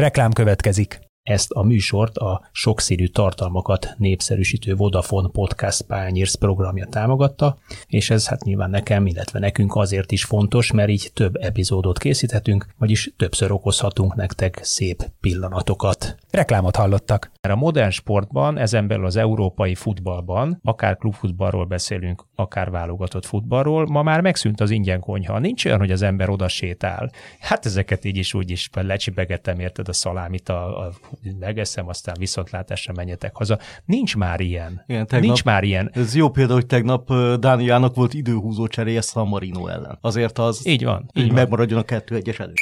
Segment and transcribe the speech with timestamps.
[0.00, 1.09] Reklám következik.
[1.22, 8.44] Ezt a műsort a sokszínű tartalmakat népszerűsítő Vodafone Podcast Pányérsz programja támogatta, és ez hát
[8.44, 14.14] nyilván nekem, illetve nekünk azért is fontos, mert így több epizódot készíthetünk, vagyis többször okozhatunk
[14.14, 16.16] nektek szép pillanatokat.
[16.30, 17.30] Reklámot hallottak.
[17.40, 23.86] Mert a modern sportban, ezen belül az európai futballban, akár klubfutballról beszélünk, akár válogatott futballról,
[23.86, 25.38] ma már megszűnt az ingyen konyha.
[25.38, 27.10] Nincs olyan, hogy az ember oda sétál.
[27.40, 30.92] Hát ezeket így is úgy is lecsibegettem, érted a szalámit, a, a
[31.38, 33.58] megeszem, aztán viszontlátásra menjetek haza.
[33.84, 34.84] Nincs már ilyen.
[34.86, 35.90] Igen, tegnap, Nincs már ilyen.
[35.92, 39.98] Ez jó példa, hogy tegnap Dániának volt időhúzó cseréje San Marino ellen.
[40.00, 42.52] Azért az így van, így, így megmaradjon a kettő egyes elő.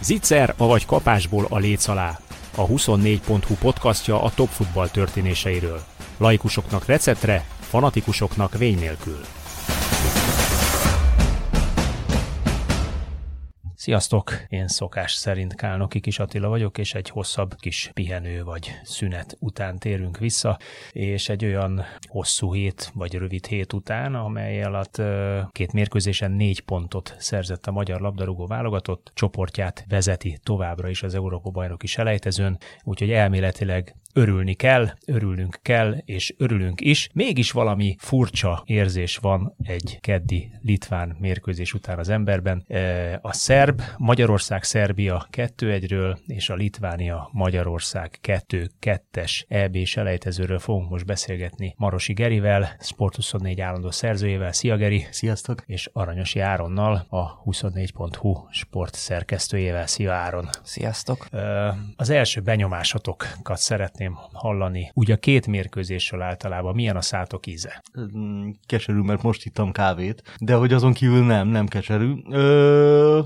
[0.00, 2.18] Zicser, vagy kapásból a léc alá.
[2.56, 5.80] A 24.hu podcastja a top futball történéseiről.
[6.16, 9.20] Laikusoknak receptre, fanatikusoknak vény nélkül.
[13.84, 14.32] Sziasztok!
[14.48, 19.78] Én szokás szerint Kálnoki Kis Attila vagyok, és egy hosszabb kis pihenő vagy szünet után
[19.78, 20.58] térünk vissza,
[20.92, 25.02] és egy olyan hosszú hét vagy rövid hét után, amely alatt
[25.52, 31.50] két mérkőzésen négy pontot szerzett a magyar labdarúgó válogatott, csoportját vezeti továbbra is az Európa
[31.50, 37.08] bajnoki selejtezőn, úgyhogy elméletileg örülni kell, örülnünk kell, és örülünk is.
[37.12, 42.66] Mégis valami furcsa érzés van egy keddi litván mérkőzés után az emberben.
[43.20, 52.12] A szerb, Magyarország-Szerbia 2-1-ről, és a Litvánia Magyarország 2-2-es EB selejtezőről fogunk most beszélgetni Marosi
[52.12, 54.52] Gerivel, Sport24 állandó szerzőjével.
[54.52, 55.06] Szia Geri!
[55.10, 55.62] Sziasztok!
[55.66, 59.86] És Aranyosi Áronnal, a 24.hu sport szerkesztőjével.
[59.86, 60.48] Szia Áron!
[60.62, 61.26] Sziasztok!
[61.96, 64.90] Az első benyomásotokat szeretném szeretném hallani.
[64.94, 67.82] Ugye a két mérkőzésről általában milyen a szátok íze?
[68.16, 72.14] Mm, keserű, mert most ittam kávét, de hogy azon kívül nem, nem keserű.
[72.30, 73.20] Ö,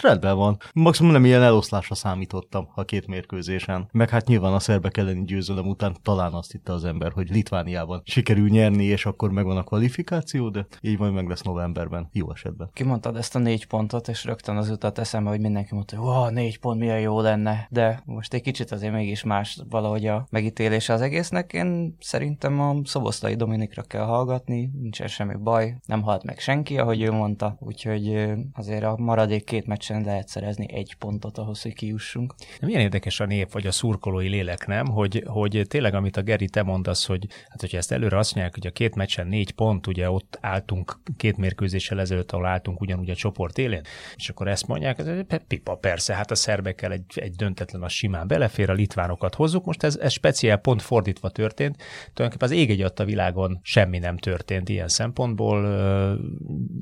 [0.00, 0.56] rendben van.
[0.72, 3.88] Maximum nem ilyen eloszlásra számítottam a két mérkőzésen.
[3.92, 8.02] Meg hát nyilván a szerbek elleni győzelem után talán azt hitte az ember, hogy Litvániában
[8.04, 12.70] sikerül nyerni, és akkor megvan a kvalifikáció, de így majd meg lesz novemberben, jó esetben.
[12.72, 16.58] Kimondtad ezt a négy pontot, és rögtön az utat eszembe, hogy mindenki mondta, hogy négy
[16.58, 21.00] pont milyen jó lenne, de most egy kicsit azért mégis más valahogy a megítélése az
[21.00, 21.52] egésznek.
[21.52, 27.02] Én szerintem a Szoboszlai Dominikra kell hallgatni, nincsen semmi baj, nem halt meg senki, ahogy
[27.02, 32.34] ő mondta, úgyhogy azért a maradék két meccsen lehet szerezni egy pontot ahhoz, hogy kijussunk.
[32.60, 34.86] Milyen érdekes a nép, vagy a szurkolói lélek, nem?
[34.86, 38.54] Hogy, hogy tényleg, amit a Geri te mondasz, hogy hát hogyha ezt előre azt mondják,
[38.54, 43.10] hogy a két meccsen négy pont, ugye ott álltunk két mérkőzéssel ezelőtt, ahol álltunk ugyanúgy
[43.10, 43.82] a csoport élén,
[44.16, 45.08] és akkor ezt mondják, ez
[45.48, 49.82] pipa, persze, hát a szerbekkel egy, egy döntetlen a simán belefér, a litvánokat hozzuk, most
[49.82, 51.76] ez, ez speciál pont fordítva történt.
[52.12, 55.66] Tulajdonképpen az ég egy a világon semmi nem történt ilyen szempontból,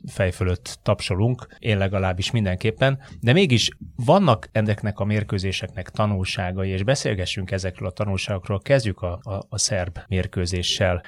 [0.07, 7.51] fej fölött tapsolunk, én legalábbis mindenképpen, de mégis vannak ennek a mérkőzéseknek tanulságai, és beszélgessünk
[7.51, 11.03] ezekről a tanulságokról, kezdjük a, a, a szerb mérkőzéssel.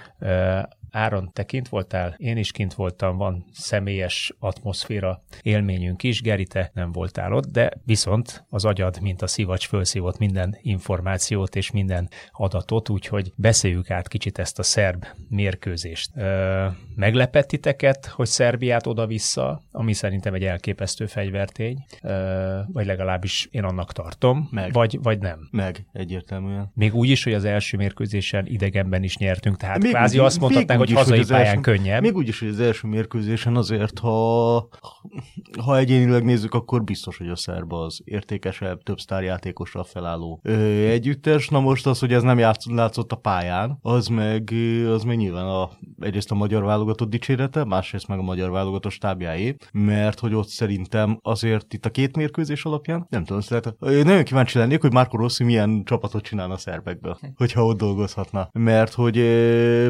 [0.99, 6.71] Áron, te kint voltál, én is kint voltam, van személyes atmoszféra élményünk is, Geri, te
[6.75, 12.09] nem voltál ott, de viszont az agyad, mint a szivacs, felszívott minden információt és minden
[12.31, 16.11] adatot, úgyhogy beszéljük át kicsit ezt a szerb mérkőzést.
[16.17, 23.65] Ö, meglepett titeket, hogy Szerbiát oda-vissza, ami szerintem egy elképesztő fegyvertény, ö, vagy legalábbis én
[23.65, 24.73] annak tartom, meg.
[24.73, 25.49] Vagy, vagy nem?
[25.51, 26.71] Meg, egyértelműen.
[26.75, 30.41] Még úgy is, hogy az első mérkőzésen idegenben is nyertünk, tehát még kvázi azt
[30.95, 32.03] mondhatnák, hogy hazai pályán első, könnyebb.
[32.03, 34.69] Még úgy is, hogy az első mérkőzésen azért, ha,
[35.63, 40.53] ha egyénileg nézzük, akkor biztos, hogy a szerba az értékesebb, több sztárjátékosra felálló ö,
[40.89, 41.49] együttes.
[41.49, 44.55] Na most az, hogy ez nem játszott, látszott a pályán, az meg,
[44.89, 49.57] az meg nyilván a, egyrészt a magyar válogatott dicsérete, másrészt meg a magyar válogatott stábjáé,
[49.73, 54.25] mert hogy ott szerintem azért itt a két mérkőzés alapján, nem tudom, szeret, én nagyon
[54.25, 58.49] kíváncsi lennék, hogy Marco Rossi milyen csapatot csinálna a szerbekből, hogyha ott dolgozhatna.
[58.53, 59.17] Mert hogy,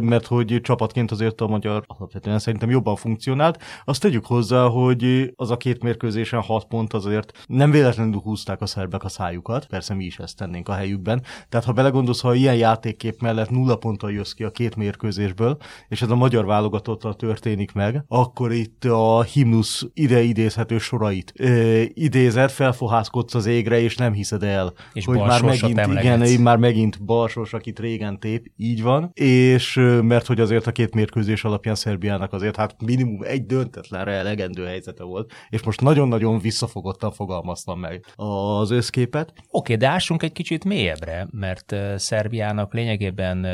[0.03, 3.63] mert hogy csapatként azért a magyar alapvetően szerintem jobban funkcionált.
[3.85, 8.67] Azt tegyük hozzá, hogy az a két mérkőzésen hat pont azért nem véletlenül húzták a
[8.67, 11.23] szerbek a szájukat, persze mi is ezt tennénk a helyükben.
[11.49, 15.57] Tehát ha belegondolsz, ha ilyen játékkép mellett nulla ponttal jössz ki a két mérkőzésből,
[15.89, 21.83] és ez a magyar válogatottal történik meg, akkor itt a himnusz ide idézhető sorait ö,
[21.95, 27.05] idézett, felfohászkodsz az égre, és nem hiszed el, és hogy már megint, igen, már megint
[27.05, 32.33] Barsos, akit régen tép, így van, és mert hogy azért a két mérkőzés alapján Szerbiának
[32.33, 38.71] azért hát minimum egy döntetlenre elegendő helyzete volt, és most nagyon-nagyon visszafogottan fogalmaztam meg az
[38.71, 39.29] összképet.
[39.31, 43.47] Oké, okay, de ássunk egy kicsit mélyebbre, mert Szerbiának lényegében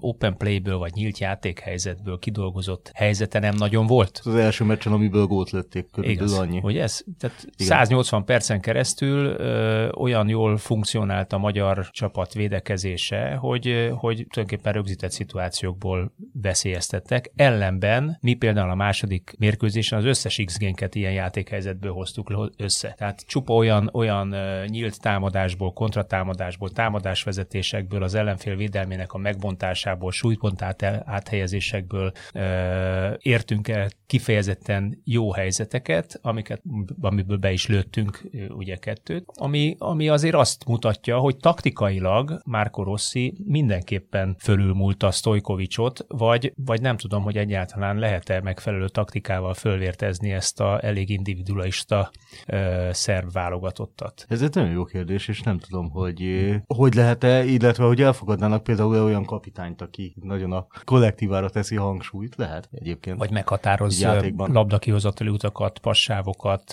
[0.00, 4.20] open playből vagy nyílt játékhelyzetből kidolgozott helyzete nem nagyon volt.
[4.24, 6.60] Az első meccsen, amiből gólt lőtték körülbelül Igaz, annyi.
[6.60, 7.00] Hogy ez?
[7.18, 7.66] Tehát Igen.
[7.66, 15.10] 180 percen keresztül ö, olyan jól funkcionált a magyar csapat védekezése, hogy, hogy tulajdonképpen rögzített
[15.10, 15.93] szituációkból
[16.32, 17.30] veszélyeztettek.
[17.36, 20.58] Ellenben mi például a második mérkőzésen az összes x
[20.92, 22.94] ilyen játékhelyzetből hoztuk össze.
[22.96, 24.34] Tehát csupa olyan, olyan
[24.66, 30.62] nyílt támadásból, kontratámadásból, támadásvezetésekből, az ellenfél védelmének a megbontásából, súlypont
[31.04, 36.62] áthelyezésekből ö, értünk el kifejezetten jó helyzeteket, amiket,
[37.00, 43.34] amiből be is lőttünk ugye kettőt, ami, ami azért azt mutatja, hogy taktikailag Márko Rossi
[43.44, 50.84] mindenképpen fölülmúlta Stojkovicsot, vagy, vagy nem tudom, hogy egyáltalán lehet-e megfelelő taktikával fölvértezni ezt a
[50.84, 52.10] elég individualista
[52.46, 54.24] ö, szerb válogatottat.
[54.28, 56.22] Ez egy nagyon jó kérdés, és nem tudom, hogy
[56.66, 62.68] hogy lehet-e, illetve hogy elfogadnának például olyan kapitányt, aki nagyon a kollektívára teszi hangsúlyt, lehet
[62.72, 63.18] egyébként.
[63.18, 66.72] Vagy meghatároz labdakihozatali utakat, passávokat,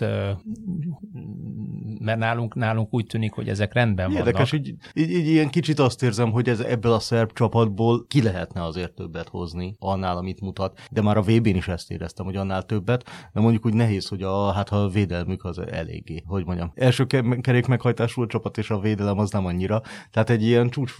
[1.99, 4.67] mert nálunk, nálunk úgy tűnik, hogy ezek rendben Érdekes, vannak.
[4.67, 8.63] így, így, így ilyen kicsit azt érzem, hogy ez ebből a szerb csapatból ki lehetne
[8.63, 10.79] azért többet hozni, annál, amit mutat.
[10.91, 13.03] De már a VB-n is ezt éreztem, hogy annál többet,
[13.33, 16.71] de mondjuk úgy nehéz, hogy a, hát ha a védelmük az eléggé, hogy mondjam.
[16.75, 17.05] Első
[17.41, 19.81] kerék meghajtású a csapat, és a védelem az nem annyira.
[20.11, 20.95] Tehát egy ilyen csúcs,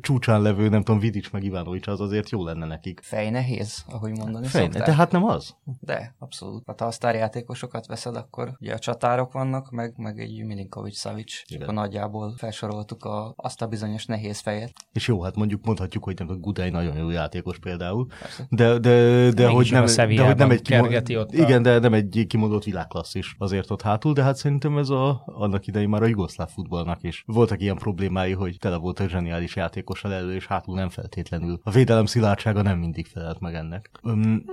[0.00, 3.00] csúcsán levő, nem tudom, Vidics meg Ivánovics az azért jó lenne nekik.
[3.02, 5.56] Fej nehéz, ahogy mondani Fej, de hát nem az.
[5.80, 6.62] De, abszolút.
[6.66, 11.46] Hát ha a sztárjátékosokat veszed, akkor ugye a csatárok vannak, meg, meg egy Milinkovics Savic,
[11.46, 14.72] csak a nagyjából felsoroltuk a, azt a bizonyos nehéz fejet.
[14.92, 17.08] És jó, hát mondjuk mondhatjuk, hogy nem a Gudai nagyon jó
[17.40, 18.46] játékos például, Persze.
[18.50, 22.64] de, de, de, hogy nem, de hogy nem egy kimondott, igen, de nem egy kimondott
[22.64, 27.02] világklasszis azért ott hátul, de hát szerintem ez a, annak idején már a jugoszláv futballnak
[27.02, 27.22] is.
[27.26, 31.60] Voltak ilyen problémái, hogy tele volt egy zseniális játékossal elő, és hátul nem feltétlenül.
[31.62, 33.90] A védelem szilárdsága nem mindig felelt meg ennek.
[34.02, 34.44] Um,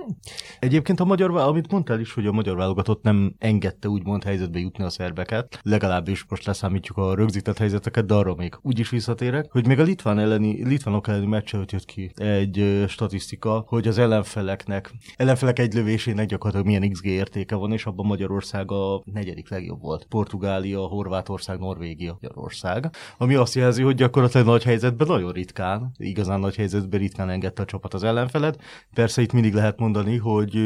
[0.58, 4.84] egyébként a magyar, amit mondtál is, hogy a magyar válogatott nem engedte úgymond helyzetbe jutni
[4.84, 9.66] a szerbeket, legalábbis most leszámítjuk a rögzített helyzeteket, de arra még úgy is visszatérek, hogy
[9.66, 14.92] még a litván elleni, litvánok elleni meccs jött ki egy ö, statisztika, hogy az ellenfeleknek,
[15.16, 20.04] ellenfelek egy lövésének gyakorlatilag milyen XG értéke van, és abban Magyarország a negyedik legjobb volt.
[20.04, 22.90] Portugália, Horvátország, Norvégia, Magyarország.
[23.18, 27.64] Ami azt jelzi, hogy gyakorlatilag nagy helyzetben nagyon ritkán, igazán nagy helyzetben ritkán engedte a
[27.64, 28.60] csapat az ellenfelet.
[28.94, 30.58] Persze itt mindig lehet mondani, hogy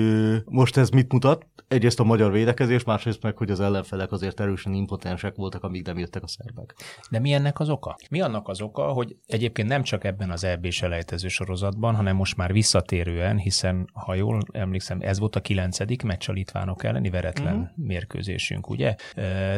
[0.44, 1.46] most ez mit mutat?
[1.68, 5.98] Egyrészt a magyar védekezés, másrészt meg, hogy az ellenfelek azért erősen impotensek voltak, amíg nem
[5.98, 6.74] jöttek a szerbek.
[7.10, 7.96] De mi ennek az oka?
[8.10, 12.36] Mi annak az oka, hogy egyébként nem csak ebben az eb selejtező sorozatban, hanem most
[12.36, 17.54] már visszatérően, hiszen ha jól emlékszem, ez volt a kilencedik meccs a litvánok elleni veretlen
[17.54, 17.86] uh-huh.
[17.86, 18.94] mérkőzésünk, ugye?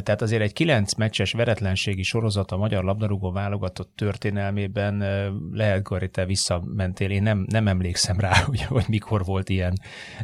[0.03, 4.99] Tehát azért egy kilenc meccses veretlenségi sorozat a magyar labdarúgó válogatott történelmében
[5.53, 9.75] lehet, Gari, te visszamentél, én nem, nem emlékszem rá, hogy, hogy mikor volt ilyen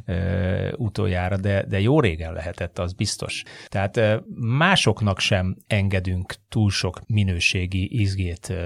[0.06, 3.42] uh, utoljára, de, de jó régen lehetett, az biztos.
[3.68, 8.56] Tehát uh, másoknak sem engedünk túl sok minőségi XG-t uh,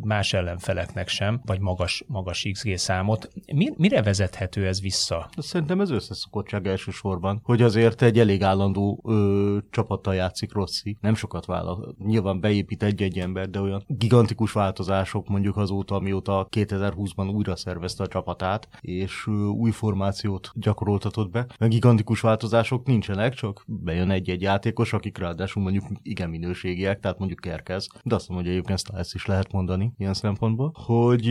[0.00, 3.28] más ellenfeleknek sem, vagy magas, magas XG számot.
[3.54, 5.28] Mi, mire vezethető ez vissza?
[5.36, 11.46] Szerintem ez összeszokottság elsősorban, hogy azért egy elég állandó ö, csapattal játszik Rossi, nem sokat
[11.46, 11.94] vállal.
[12.04, 18.08] Nyilván beépít egy-egy ember, de olyan gigantikus változások mondjuk azóta, amióta 2020-ban újra szervezte a
[18.08, 21.46] csapatát, és ö, új formációt gyakoroltatott be.
[21.58, 27.40] Meg gigantikus változások nincsenek, csak bejön egy-egy játékos, akik ráadásul mondjuk igen minőségiek, tehát mondjuk
[27.40, 31.28] Kerkez, de azt mondom, hogy egyébként ezt is lehet mondani ilyen szempontból, hogy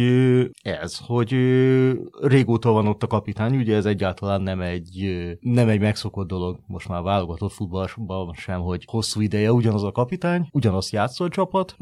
[0.61, 1.26] ez, hogy
[2.21, 6.87] régóta van ott a kapitány, ugye ez egyáltalán nem egy, nem egy megszokott dolog, most
[6.87, 11.77] már válogatott futballban sem, hogy hosszú ideje ugyanaz a kapitány, ugyanazt játszol a csapat,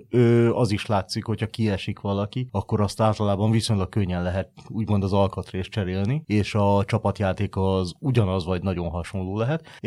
[0.51, 5.69] az is látszik, hogyha kiesik valaki, akkor azt általában viszonylag könnyen lehet úgymond az alkatrészt
[5.69, 9.79] cserélni, és a csapatjáték az ugyanaz vagy nagyon hasonló lehet.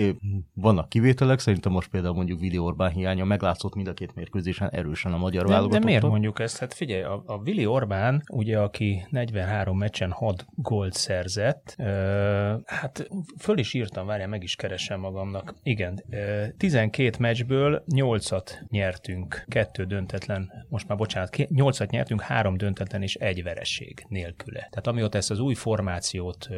[0.54, 5.12] Vannak kivételek, szerintem most például mondjuk Vili Orbán hiánya meglátszott mind a két mérkőzésen erősen
[5.12, 5.78] a magyar válogatott.
[5.78, 6.58] De miért mondjuk ezt?
[6.58, 9.06] Hát figyelj, a, a Vili Orbán, ugye, aki
[9.48, 11.74] 43 meccsen 6 gólt szerzett,
[12.66, 15.54] hát föl is írtam, várjál, meg is keresem magamnak.
[15.62, 23.02] Igen, ö, 12 meccsből 8-at nyertünk, kettő döntetlen, most már bocsánat, 8-at nyertünk, három döntetlen
[23.02, 24.58] és egy vereség nélküle.
[24.58, 26.48] Tehát amióta ezt az új formációt,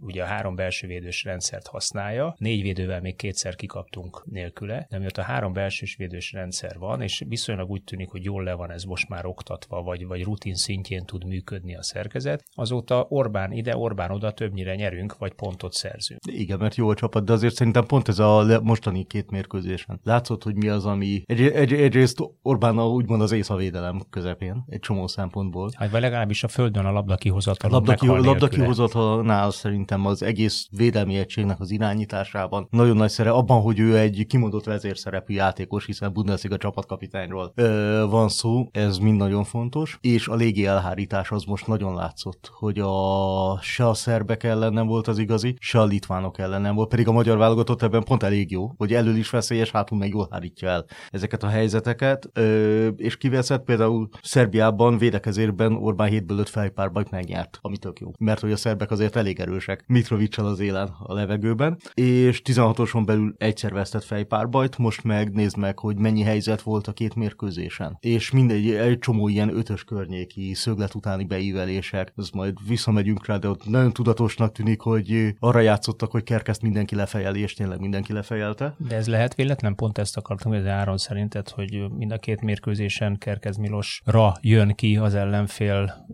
[0.00, 5.22] ugye a három belső védős rendszert használja, négy védővel még kétszer kikaptunk nélküle, de amióta
[5.22, 9.08] három belsős védős rendszer van, és viszonylag úgy tűnik, hogy jól le van ez most
[9.08, 12.35] már oktatva, vagy, vagy rutin szintjén tud működni a szerkezet.
[12.54, 16.20] Azóta Orbán ide, Orbán oda többnyire nyerünk, vagy pontot szerzünk.
[16.26, 20.00] Igen, mert jó a csapat, de azért szerintem pont ez a mostani két mérkőzésen.
[20.02, 25.06] Látszott, hogy mi az, ami egy, egy, egyrészt Orbán úgymond az észavédelem közepén, egy csomó
[25.06, 25.70] szempontból.
[25.76, 27.70] Hát vagy legalábbis a földön a labda kihozatal.
[27.70, 33.60] Labda, ki, labda kihozatalnál szerintem az egész védelmi egységnek az irányításában nagyon nagy szere abban,
[33.60, 39.44] hogy ő egy kimondott vezérszerepű játékos, hiszen Bundesliga csapatkapitányról ö, van szó, ez mind nagyon
[39.44, 41.94] fontos, és a légi elhárítás az most nagyon
[42.26, 46.60] látszott, hogy a, se a szerbek ellen nem volt az igazi, se a litvánok ellen
[46.60, 49.98] nem volt, pedig a magyar válogatott ebben pont elég jó, hogy elől is veszélyes, hátul
[49.98, 56.38] meg jól hárítja el ezeket a helyzeteket, ö, és kiveszett például Szerbiában védekezésben Orbán 7-ből
[56.38, 60.60] 5 fejpárbajt megnyert, ami tök jó, mert hogy a szerbek azért elég erősek, Mitrovicsal az
[60.60, 66.22] élen a levegőben, és 16-oson belül egyszer vesztett fejpárbajt, most meg nézd meg, hogy mennyi
[66.22, 67.96] helyzet volt a két mérkőzésen.
[68.00, 73.48] És mindegy, egy csomó ilyen ötös környéki szöglet utáni beívelések, ez majd visszamegyünk rá, de
[73.48, 78.74] ott nagyon tudatosnak tűnik, hogy arra játszottak, hogy kerkeszt mindenki lefejeli, és tényleg mindenki lefejelte.
[78.78, 82.40] De ez lehet véletlen, pont ezt akartam, hogy az Áron szerinted, hogy mind a két
[82.40, 86.06] mérkőzésen Kerkez Milosra jön ki az ellenfél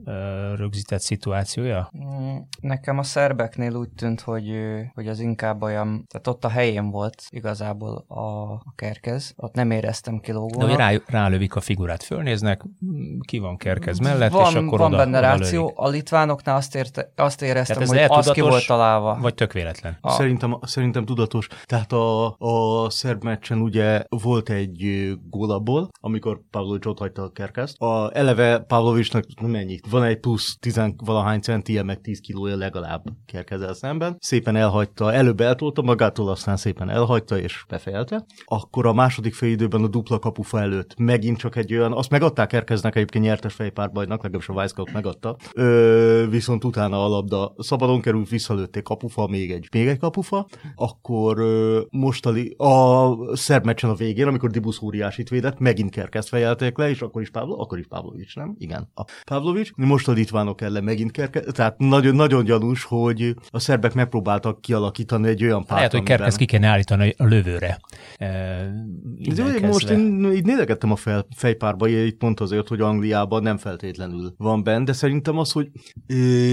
[0.56, 1.90] rögzített szituációja?
[1.97, 4.50] Mm, nekem a szerbeknél úgy tűnt, hogy,
[4.94, 9.71] hogy az inkább olyan, tehát ott a helyén volt igazából a, a kerkez, ott nem
[9.71, 10.71] éreztem kilógónak.
[10.71, 12.62] De rá, rálövik a figurát, fölnéznek,
[13.21, 15.78] ki van kerkez mellett, van, és akkor Van oda, benne oda ráció, lövik.
[15.78, 19.19] a litvánoknál azt, érte, azt éreztem, ez hogy az ki tudatos, volt találva.
[19.21, 19.99] Vagy tök véletlen.
[20.01, 21.47] A- Szerintem, szerintem tudatos.
[21.65, 27.81] Tehát a, a szerb meccsen ugye volt egy gólabból, amikor Pavlovics ott hagyta a kerkeszt.
[27.81, 29.79] A, eleve Pavlovicsnak mennyi?
[29.91, 34.17] Van egy plusz 10 valahány centie, meg 10 kilója legalább kerkezel szemben.
[34.21, 38.25] Szépen elhagyta, előbb eltolta magától, aztán szépen elhagyta és befejelte.
[38.45, 42.97] Akkor a második félidőben a dupla kapufa előtt megint csak egy olyan, azt megadták Kerkeznek
[42.97, 45.37] egyébként nyertes fejpárbajnak, legalábbis a Weisskott megadta.
[45.55, 45.82] Ö,
[46.31, 50.47] viszont utána a labda szabadon került, visszalőtték kapufa, még egy, még egy kapufa.
[50.75, 56.77] Akkor ö, mostani, a szerb meccsen a végén, amikor Dibusz óriásit védett, megint Kerkezt fejelték
[56.79, 58.55] le, és akkor is Pavlo, akkor is Pavlovics, nem?
[58.59, 58.89] Igen.
[58.95, 59.71] A Pavlovics.
[59.77, 65.29] Most a litvánok ellen megint Kerkez, tehát nagyon, nagyon gyanús, hogy a szerbek megpróbáltak kialakítani
[65.29, 67.81] egy olyan párt, Lehet, hogy amiben- Kerkez ki kéne állítani a lövőre.
[68.17, 68.71] E,
[69.61, 74.62] most én így nézegettem a fel, fejpárba, így pont azért, hogy Angliában nem feltétlenül van
[74.62, 75.69] benne, de szerintem az, hogy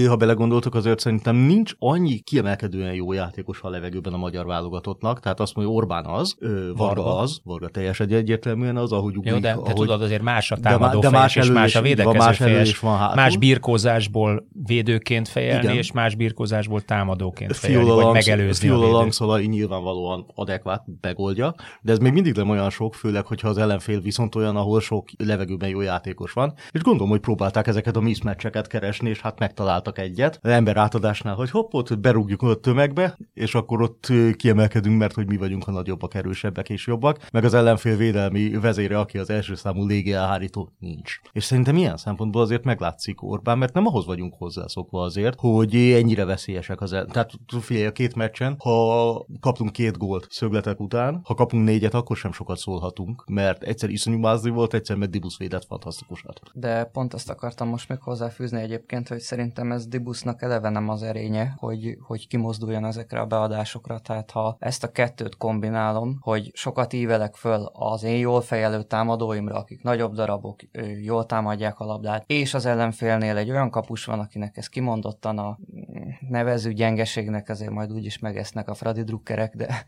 [0.08, 5.40] ha belegondoltok, azért szerintem nincs annyi kiemelkedően jó játékos a levegőben a magyar válogatottnak, tehát
[5.40, 7.18] azt mondja, Orbán az, Varga, Varga.
[7.18, 10.54] az, Varga teljesen egyértelműen az, ahogy ugrik, Jó, de te ahogy, tudod, azért más a
[10.54, 12.96] De támadó de más fejes, és elől más a így van, védekező más fejes, van
[12.98, 13.14] hátul.
[13.14, 15.76] más birkózásból védőként fejelni, Igen.
[15.76, 18.98] és más birkózásból támadóként fejelni, Fiola, vagy megelőzni a Fiola védőt.
[18.98, 24.00] Langszolai nyilvánvalóan adekvát megoldja, de ez még mindig nem olyan sok, főleg, hogyha az ellenfél
[24.00, 26.54] viszont olyan, ahol sok levegőben jó játékos van.
[26.70, 30.38] És gondolom, hogy próbálták ezeket a mismatcheket keresni, és hát megtaláltak egyet.
[30.42, 35.26] Az ember átadásnál, hogy hopp, ott berúgjuk a tömegbe, és akkor ott kiemelkedünk, mert hogy
[35.26, 39.54] mi vagyunk a nagyobbak, erősebbek és jobbak, meg az ellenfél védelmi vezére, aki az első
[39.54, 41.20] számú légi elhárító, nincs.
[41.32, 46.24] És szerintem ilyen szempontból azért meglátszik Orbán, mert nem ahhoz vagyunk hozzászokva azért, hogy ennyire
[46.24, 47.06] veszélyesek az el...
[47.06, 52.16] Tehát figyelj, a két meccsen, ha kaptunk két gólt szögletek után, ha kapunk négyet, akkor
[52.16, 54.20] sem sokat szólhatunk, mert egyszer iszonyú
[54.52, 56.40] volt, egyszer meg Dibusz védett fantasztikusat.
[56.52, 61.02] De pont azt akartam most még hozzáfűzni egyébként, hogy szerintem ez Dibusznak eleve nem az
[61.02, 63.98] erénye, hogy, hogy kimozduljon ezekre a beadásokra.
[63.98, 69.54] Tehát ha ezt a kettőt kombinálom, hogy sokat ívelek föl az én jól fejelő támadóimra,
[69.54, 70.60] akik nagyobb darabok,
[71.02, 75.58] jól támadják a labdát, és az ellenfélnél egy olyan kapus van, akinek ez kimondottan a
[75.76, 79.84] mm, nevező gyengeségnek, azért majd úgyis megesznek a Fradi drukkerek, de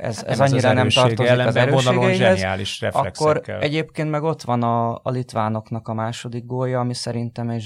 [0.00, 2.16] ez, ez az annyira az nem tartozik az erősségeihez.
[2.16, 7.60] zseniális Akkor egyébként meg ott van a, a litvánoknak a második gólja, ami szerintem egy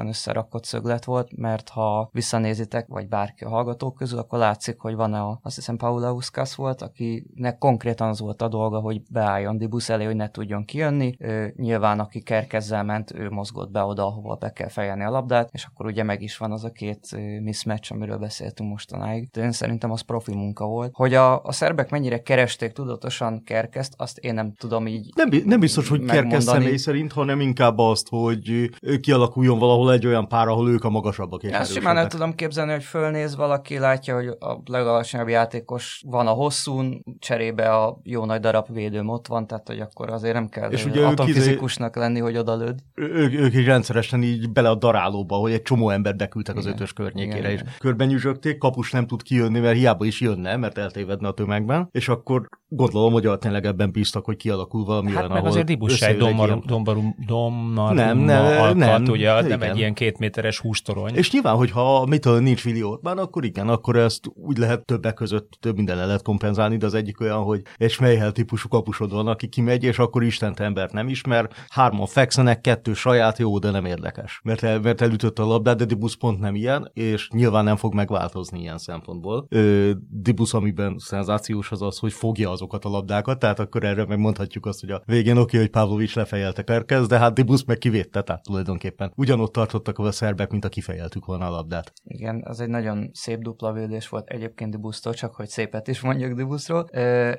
[0.00, 4.94] zseniálisan összerakott szöglet volt, mert ha visszanézitek, vagy bárki a hallgatók közül, akkor látszik, hogy
[4.94, 9.58] van a, azt hiszem Paula Uskas volt, akinek konkrétan az volt a dolga, hogy beálljon
[9.58, 11.14] Dibusz elé, hogy ne tudjon kijönni.
[11.18, 15.48] Ő, nyilván aki kerkezzel ment, ő mozgott be oda, ahova be kell fejelni a labdát,
[15.52, 19.28] és akkor ugye meg is van az a két mismatch, amiről beszéltünk mostanáig.
[19.32, 20.90] De én szerintem az profi munka volt.
[20.94, 25.60] Hogy a, a szerbek mennyire keresték tudatosan kerkezt, azt én nem tudom így Nem, nem
[25.60, 26.04] biztos, hogy.
[26.04, 30.90] Kerkez személy szerint, hanem inkább azt, hogy kialakuljon valahol egy olyan pár, ahol ők a
[30.90, 36.02] magasabbak és azt simán el tudom képzelni, hogy fölnéz valaki, látja, hogy a legalacsonyabb játékos
[36.06, 40.34] van a hosszún, cserébe a jó nagy darab védőm ott van, tehát hogy akkor azért
[40.34, 42.78] nem kell És és ugye ők atomfizikusnak lenni, hogy odalőd.
[42.94, 46.92] Ők, ők is rendszeresen így bele a darálóba, hogy egy csomó embert beküldtek az ötös
[46.92, 47.72] környékére, Igen, és igen.
[47.78, 52.08] körben nyüzsögték, kapus nem tud kijönni, mert hiába is jönne, mert eltévedne a tömegben, és
[52.08, 56.06] akkor gondolom, hogy tényleg ebben bíztak, hogy kialakul valami Hát olyan, meg ahol azért Dibussá
[56.06, 59.62] egy dombarum, dombarum, Nem, nem, nem, alkat, nem, ugye, nem igen.
[59.62, 61.14] egy ilyen két méteres hústorony.
[61.14, 65.56] És nyilván, hogyha mitől nincs Willi Orbán, akkor igen, akkor ezt úgy lehet többek között
[65.60, 69.48] több minden lehet kompenzálni, de az egyik olyan, hogy egy Schmeichel típusú kapusod van, aki
[69.48, 74.40] kimegy, és akkor Istent embert nem ismer, hárman fekszenek, kettő saját, jó, de nem érdekes.
[74.44, 77.94] Mert, el, mert elütött a labdát, de Dibus pont nem ilyen, és nyilván nem fog
[77.94, 79.46] megváltozni ilyen szempontból.
[79.48, 84.66] Ö, Dibus, amiben szenzációs az az, hogy fogja azokat a labdákat, tehát akkor erre megmondhatjuk
[84.66, 88.42] azt, hogy a végén oké, hogy Pavlovics lefejelte Kerkez, de hát Dibus meg kivédte, tehát
[88.42, 91.92] tulajdonképpen ugyanott tartottak a szerbek, mint a kifejeltük volna a labdát.
[92.04, 96.32] Igen, az egy nagyon szép dupla védés volt egyébként Dibusztól, csak hogy szépet is mondjak
[96.32, 96.84] Dibuszról.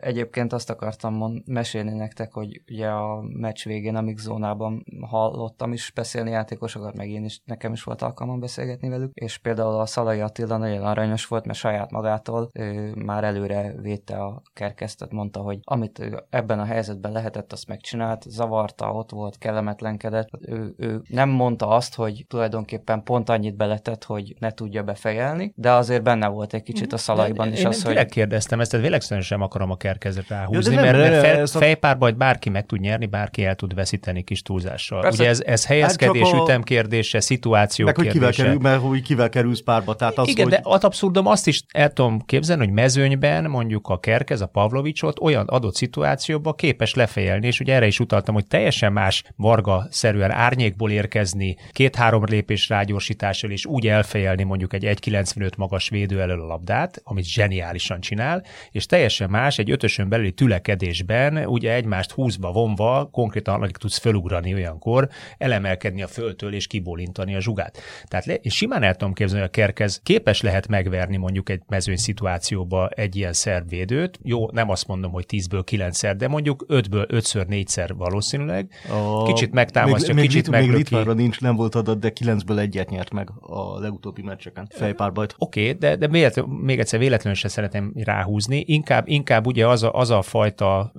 [0.01, 5.73] Egyébként azt akartam mond, mesélni nektek, hogy ugye a meccs végén a mix zónában hallottam
[5.73, 9.85] is beszélni játékosokat, meg én is, nekem is volt alkalmam beszélgetni velük, és például a
[9.85, 15.39] Szalai Attila nagyon aranyos volt, mert saját magától ő már előre védte a kerkesztet, mondta,
[15.39, 20.27] hogy amit ebben a helyzetben lehetett, azt megcsinált, zavarta, ott volt, kellemetlenkedett.
[20.41, 25.72] Ő, ő nem mondta azt, hogy tulajdonképpen pont annyit beletett, hogy ne tudja befejelni, de
[25.72, 29.25] azért benne volt egy kicsit a szalaiban is Én az, hogy kérdeztem ezt, tehát véletlenül
[29.25, 32.50] sem akarom a kerkezet ráhúzni, de nem, mert, mert de fe, ez a- fejpárban bárki
[32.50, 35.01] meg tud nyerni, bárki el tud veszíteni kis túlzással.
[35.01, 35.22] Persze.
[35.22, 38.44] Ugye ez, ez helyezkedés, Hát a- ütem kérdése, szituáció Meg hogy kivel, kérdése.
[38.44, 39.96] kerül, mert hogy kivel kerülsz párba.
[39.96, 40.54] Tehát az, Igen, hogy...
[40.54, 45.20] de ad abszurdum azt is el tudom képzelni, hogy mezőnyben mondjuk a Kerkez, a Pavlovicsot
[45.20, 50.92] olyan adott szituációban képes lefejelni, és ugye erre is utaltam, hogy teljesen más varga-szerűen árnyékból
[50.92, 57.01] érkezni, két-három lépés rágyorsítással, és úgy elfejelni mondjuk egy 1,95 magas védő elől a labdát,
[57.03, 63.62] amit zseniálisan csinál, és teljesen más egy ötösön belüli tülekedésben, ugye egymást húzva, vonva, konkrétan
[63.62, 67.77] alig tudsz fölugrani olyankor, elemelkedni a földtől és kibólintani a zsugát.
[68.06, 71.62] Tehát le, és simán el tudom képzelni, hogy a kerkez képes lehet megverni mondjuk egy
[71.68, 74.20] mezőny szituációba egy ilyen szerb védőt.
[74.24, 78.72] Jó, nem azt mondom, hogy 10-ből 9-szer, de mondjuk 5-ből 5-ször 4-szer valószínűleg.
[78.89, 79.24] A...
[79.24, 80.84] Kicsit megtámasztja, még, kicsit még, még meglöki.
[80.84, 84.67] Litvánra nincs, nem volt adat, de 9-ből egyet nyert meg a legutóbbi meccseken.
[84.69, 85.36] Fejpárbajt.
[85.38, 89.83] Oké, okay, de, de véletlen, még egyszer véletlenül se szeretem ráhúzni, inkább, inkább ugye az
[89.83, 90.93] a, az a fajta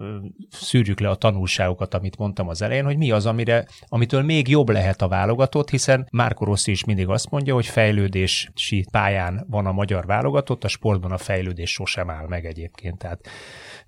[0.50, 4.68] szűrjük le a tanulságokat, amit mondtam az elején, hogy mi az, amire, amitől még jobb
[4.68, 9.72] lehet a válogatott, hiszen Márko Rossi is mindig azt mondja, hogy fejlődési pályán van a
[9.72, 13.28] magyar válogatott, a sportban a fejlődés sosem áll meg egyébként, tehát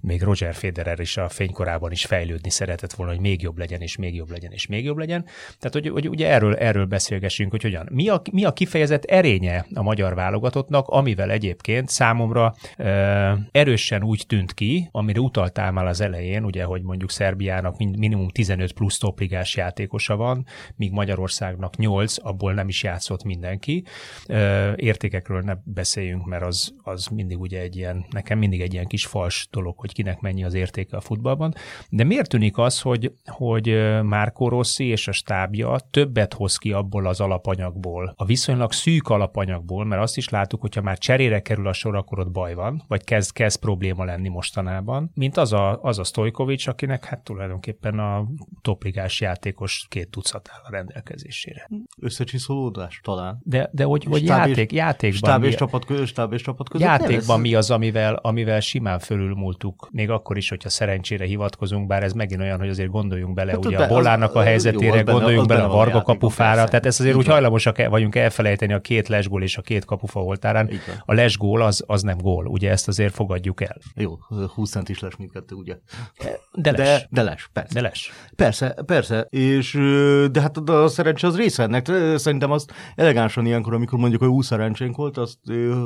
[0.01, 3.97] még Roger Federer is a fénykorában is fejlődni szeretett volna, hogy még jobb legyen, és
[3.97, 5.25] még jobb legyen, és még jobb legyen.
[5.59, 7.89] Tehát, hogy, hogy ugye erről, erről beszélgessünk, hogy hogyan.
[7.93, 14.25] Mi a, mi a kifejezett erénye a magyar válogatottnak, amivel egyébként számomra ö, erősen úgy
[14.27, 18.99] tűnt ki, amire utaltál már az elején, ugye, hogy mondjuk Szerbiának min- minimum 15 plusz
[18.99, 23.85] topligás játékosa van, míg Magyarországnak 8, abból nem is játszott mindenki.
[24.27, 28.87] Ö, értékekről ne beszéljünk, mert az, az mindig ugye egy ilyen, nekem mindig egy ilyen
[28.87, 31.55] kis fals dolog, hogy kinek mennyi az értéke a futballban.
[31.89, 33.67] De miért tűnik az, hogy, hogy
[34.03, 39.85] Márko Rossi és a stábja többet hoz ki abból az alapanyagból, a viszonylag szűk alapanyagból,
[39.85, 43.05] mert azt is láttuk, hogyha már cserére kerül a sor, akkor ott baj van, vagy
[43.05, 48.25] kezd, kezd probléma lenni mostanában, mint az a, az a Stojkovics, akinek hát tulajdonképpen a
[48.63, 51.69] topligás játékos két tucat áll a rendelkezésére.
[52.01, 53.39] Összecsiszolódás talán.
[53.43, 56.43] De, de hogy, hogy Stáb és- játék, játékban, Stáb mi, és, csapat, között, stáb és
[56.43, 56.87] csapat között.
[56.87, 62.13] játékban mi az, amivel, amivel simán fölülmúltuk, még akkor is, hogyha szerencsére hivatkozunk, bár ez
[62.13, 64.91] megint olyan, hogy azért gondoljunk bele, Hát ugye be- a Bollának az- a jó, helyzetére,
[64.91, 66.69] benne- gondoljunk bele a Varga kapufára.
[66.75, 67.35] Tehát ezt azért Így úgy van.
[67.35, 70.71] hajlamosak el- vagyunk elfelejteni a két lesgól és a két kapufa oltárán.
[71.05, 73.77] A lesgól az, az nem gól, ugye ezt azért fogadjuk el.
[73.95, 74.19] Jó,
[74.55, 75.77] 20 centis les mindkettő, ugye?
[76.53, 76.87] De les.
[76.87, 77.75] De, de les, persze.
[77.75, 78.11] De les.
[78.37, 79.73] Persze, persze, és
[80.31, 81.87] de hát a szerencse az része ennek.
[82.17, 85.39] Szerintem azt elegánsan ilyenkor, amikor mondjuk a új szerencsénk volt, azt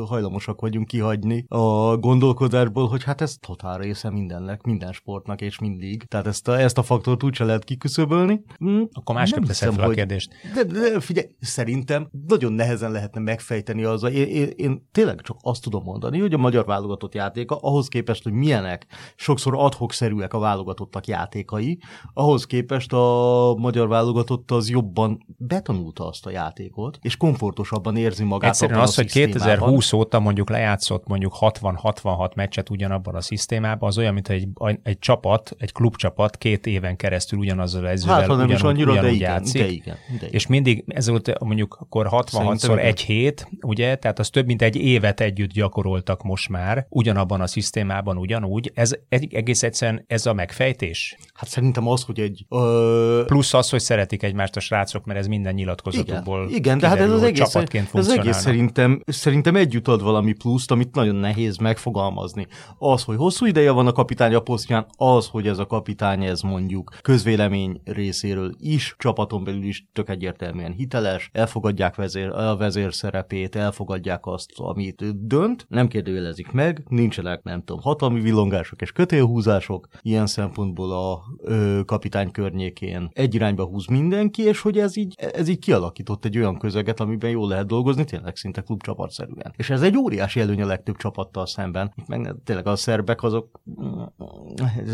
[0.07, 6.03] hajlamosak vagyunk kihagyni a gondolkodásból, hogy hát ez totál része mindennek, minden sportnak és mindig.
[6.03, 8.41] Tehát ezt a, ezt a faktort úgyse lehet kiküszöbölni.
[8.59, 10.33] Hm, Akkor másképp hiszem, fel a hogy- kérdést.
[10.55, 14.03] De, de figyelj, szerintem nagyon nehezen lehetne megfejteni az.
[14.03, 18.23] Én, én, én tényleg csak azt tudom mondani, hogy a magyar válogatott játéka, ahhoz képest,
[18.23, 18.87] hogy milyenek,
[19.17, 21.79] sokszor adhok-szerűek a válogatottak játékai,
[22.13, 28.51] ahhoz képest a magyar válogatott az jobban betanulta azt a játékot, és komfortosabban érzi magát.
[28.51, 29.47] Egyszerűen az, hogy szisztémában.
[29.47, 34.49] 2020 óta mondjuk lejátszott mondjuk 60-66 meccset ugyanabban a szisztémában, az olyan, mint egy,
[34.83, 38.93] egy csapat, egy klubcsapat két éven keresztül ugyanazzal az edzővel Hát, nem is ugyanúgy, annyira,
[38.93, 39.63] de ugyanúgy igen, játszik.
[39.63, 40.29] de igen, de igen.
[40.31, 44.77] És mindig ezért mondjuk akkor 66-szor Szerintem egy hét, ugye, tehát az több mint egy
[44.77, 48.71] évet együtt gyakoroltak most már, ugyanabban a szisztémában ugyanúgy.
[48.75, 51.17] Ez egy, egész egyszerűen ez a megfejtés.
[51.35, 52.47] Hát szerintem az, hogy egy...
[52.49, 56.89] Ö, Plusz az, hogy szeretik egymást a srácok, mert ez minden nyilatkozatukból Igen, igen de
[56.89, 57.55] hát ez az egész,
[57.93, 62.47] ez egész szerintem, szerintem együtt ad valami pluszt, amit nagyon nehéz megfogalmazni.
[62.79, 66.41] Az, hogy hosszú ideje van a kapitány a posztján, az, hogy ez a kapitány, ez
[66.41, 70.09] mondjuk közvélemény részéről is, csapaton belül is tök
[70.59, 77.43] egyértelműen hiteles, elfogadják vezér, a vezér szerepét, elfogadják azt, amit dönt, nem kérdőjelezik meg, nincsenek,
[77.43, 83.87] nem tudom, hatalmi villongások és kötélhúzások, ilyen szempontból a ö, kapitány környékén egy irányba húz
[83.87, 88.05] mindenki, és hogy ez így, ez így kialakított egy olyan közeget, amiben jól lehet dolgozni,
[88.05, 89.53] tényleg szinte klubcsapatszerűen.
[89.57, 91.93] És ez egy óriási előny a legtöbb csapattal szemben.
[92.07, 93.61] Meg tényleg a szerbek azok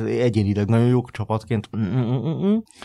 [0.07, 1.71] egyénileg nagyon jók csapatként.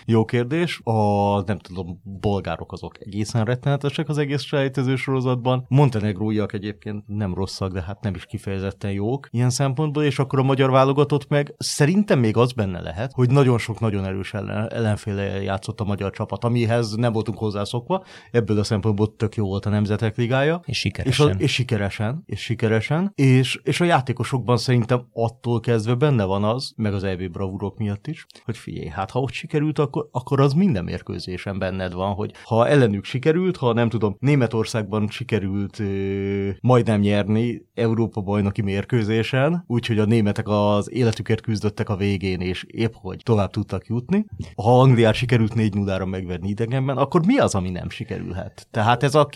[0.06, 0.82] Jó kérdés.
[0.84, 5.66] A nem tudom, bolgárok azok egészen rettenetesek az egész sejtező sorozatban.
[5.68, 10.44] Montenegróiak egyébként nem rosszak, de hát nem is kifejezetten jók ilyen szempontból, és akkor a
[10.44, 15.24] magyar válogatott meg szerintem még az benne lehet, hogy nagyon sok nagyon erős ellen, ellenféle
[15.24, 18.04] játszott a magyar csapat, amihez nem voltunk hozzászokva.
[18.32, 20.62] Ebből a szempontból tök jó volt a Nemzetek Ligája.
[20.66, 21.28] És sikeresen.
[21.30, 23.12] És, a, és sikeresen, és sikeresen.
[23.16, 28.08] És, és a játékosokban szerintem attól kezdve benne van az, meg az EB bravúrok miatt
[28.08, 32.32] is, hogy figyelj, hát ha ott sikerült, akkor, akkor az minden mérkőzésen benned van, hogy
[32.50, 40.00] ha ellenük sikerült, ha nem tudom, Németországban sikerült ö, majdnem nyerni Európa bajnoki mérkőzésen, úgyhogy
[40.00, 44.26] a németek az életüket küzdöttek a végén, és épp hogy tovább tudtak jutni.
[44.56, 48.68] Ha Angliát sikerült 4 0 megverni idegenben, akkor mi az, ami nem sikerülhet?
[48.72, 49.30] Tehát ez a,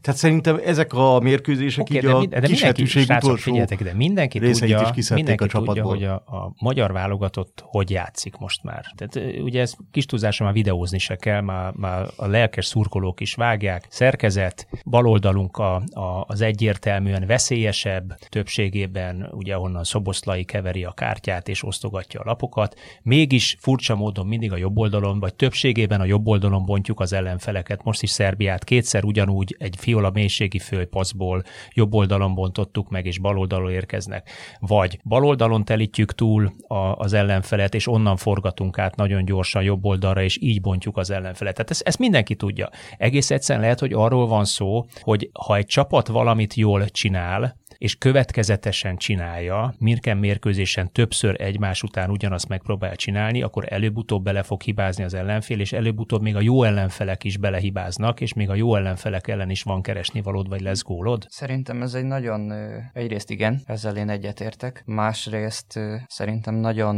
[0.00, 4.92] tehát szerintem ezek a mérkőzések okay, így de, a de kishetűség utolsó de mindenki tudja,
[5.14, 8.84] mindenki a tudja, hogy a, a magyar válogatott hogy játszik most már.
[8.96, 13.34] Tehát ugye ez kis túlzása már videózni se kell, már, már a lelkes szurkolók is
[13.34, 13.86] vágják.
[13.88, 21.64] Szerkezet, baloldalunk a, a, az egyértelműen veszélyesebb, többségében ugye ahonnan Szoboszlai keveri a kártyát és
[21.64, 22.78] osztogatja a lapokat.
[23.02, 27.84] Mégis furcsa módon mindig a jobb oldalon, vagy többségében a jobb oldalon bontjuk az ellenfeleket.
[27.84, 31.42] Most is Szerbiát kétszer ugyanúgy egy fiola mélységi főpaszból
[31.74, 34.30] jobb oldalon bontottuk meg, és bal oldalon érkeznek.
[34.58, 39.84] Vagy bal oldalon telítjük túl a, az ellenfelet, és onnan forgatunk át nagyon gyorsan jobb
[39.84, 41.54] oldalra, és így bontjuk az ellenfelet.
[41.54, 42.68] Tehát ezt, ezt mindenki tudja.
[42.96, 47.96] Egész egyszerűen lehet, hogy arról van szó, hogy ha egy csapat valamit jól csinál, és
[47.98, 55.04] következetesen csinálja, mirken mérkőzésen többször egymás után ugyanazt megpróbál csinálni, akkor előbb-utóbb bele fog hibázni
[55.04, 59.28] az ellenfél, és előbb-utóbb még a jó ellenfelek is belehibáznak, és még a jó ellenfelek
[59.28, 61.26] ellen is van keresni valód, vagy lesz gólod?
[61.28, 62.52] Szerintem ez egy nagyon,
[62.92, 66.96] egyrészt igen, ezzel én egyetértek, másrészt szerintem nagyon,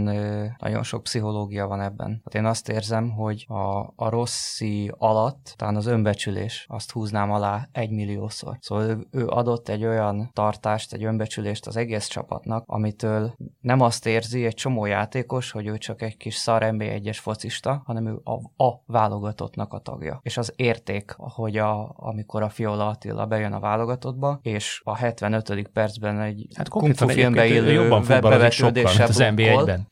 [0.59, 2.21] nagyon sok pszichológia van ebben.
[2.25, 7.69] Hát én azt érzem, hogy a, a rosszi alatt, talán az önbecsülés, azt húznám alá
[7.73, 8.57] egy milliószor.
[8.61, 13.81] Szóval ő, ő adott egy olyan tartást, becsvágyást, egy önbecsülést az egész csapatnak, amitől nem
[13.81, 18.21] azt érzi egy csomó játékos, hogy ő csak egy kis szar NB1-es focista, hanem ő
[18.25, 20.21] a, a válogatottnak a tagja.
[20.23, 25.69] És az érték, hogy a, amikor a Fiola Attila bejön a válogatottba, és a 75.
[25.69, 29.89] percben egy hát kung fu filmbe élő jobban bevetődéssel az NB1-ben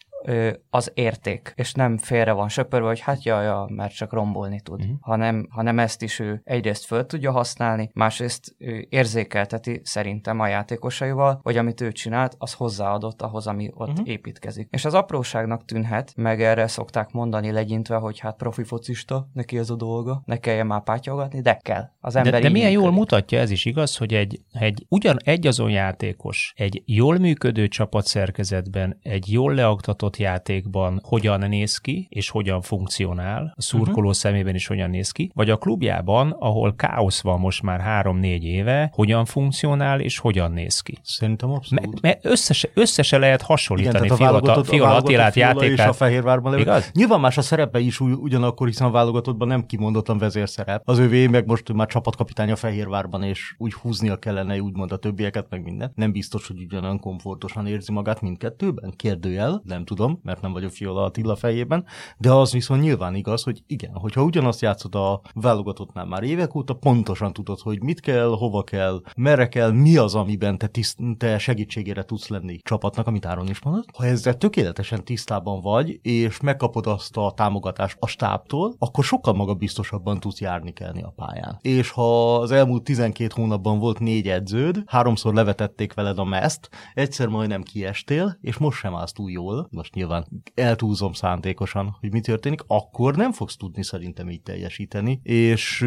[0.71, 4.81] az érték, és nem félre van söpörve, hogy hát jaj, ja, mert csak rombolni tud,
[4.81, 4.97] uh-huh.
[5.01, 11.41] hanem, hanem ezt is ő egyrészt föl tudja használni, másrészt ő érzékelteti szerintem a játékosaival,
[11.43, 14.09] hogy amit ő csinált, az hozzáadott ahhoz, ami ott uh-huh.
[14.09, 14.69] építkezik.
[14.71, 19.71] És az apróságnak tűnhet, meg erre szokták mondani legyintve, hogy hát profi focista, neki ez
[19.71, 21.91] a dolga, ne kelljen már pátyolgatni, de kell.
[22.01, 22.89] Az ember de, de milyen működik.
[22.89, 27.69] jól mutatja ez is igaz, hogy egy, egy ugyan egy azon játékos, egy jól működő
[27.69, 34.13] csapatszerkezetben, egy jól leaktatott adott játékban hogyan néz ki, és hogyan funkcionál, a szurkoló uh-huh.
[34.13, 38.91] szemében is hogyan néz ki, vagy a klubjában, ahol káosz van most már három-négy éve,
[38.93, 40.99] hogyan funkcionál, és hogyan néz ki.
[41.03, 42.01] Szerintem abszolút.
[42.01, 45.79] Mert me összese, összese lehet hasonlítani Igen, Fiola, Fiola Attilát játékát.
[45.79, 46.91] És a Fehérvárban Igaz?
[46.93, 50.83] Nyilván más a szerepe is ugyanakkor, hiszen a válogatottban nem kimondottan vezérszerep.
[50.85, 55.47] Az övé meg most már csapatkapitány a Fehérvárban, és úgy húznia kellene úgymond a többieket,
[55.51, 55.93] meg minden.
[55.95, 58.93] Nem biztos, hogy ugyanolyan komfortosan érzi magát mindkettőben.
[58.97, 61.85] Kérdőjel, nem tudom tudom, mert nem vagyok Fiola Attila fejében,
[62.19, 66.75] de az viszont nyilván igaz, hogy igen, hogyha ugyanazt játszod a válogatottnál már évek óta,
[66.75, 71.39] pontosan tudod, hogy mit kell, hova kell, merre kell, mi az, amiben te, tiszt, te
[71.39, 73.89] segítségére tudsz lenni csapatnak, amit Áron is mondott.
[73.97, 80.21] Ha ezzel tökéletesen tisztában vagy, és megkapod azt a támogatást a stábtól, akkor sokkal magabiztosabban
[80.21, 81.59] tudsz járni kelni a pályán.
[81.61, 87.29] És ha az elmúlt 12 hónapban volt négy edződ, háromszor levetették veled a meszt, egyszer
[87.29, 92.21] majdnem kiestél, és most sem állsz túl jól, most most nyilván eltúlzom szándékosan, hogy mi
[92.21, 95.81] történik, akkor nem fogsz tudni szerintem így teljesíteni, és,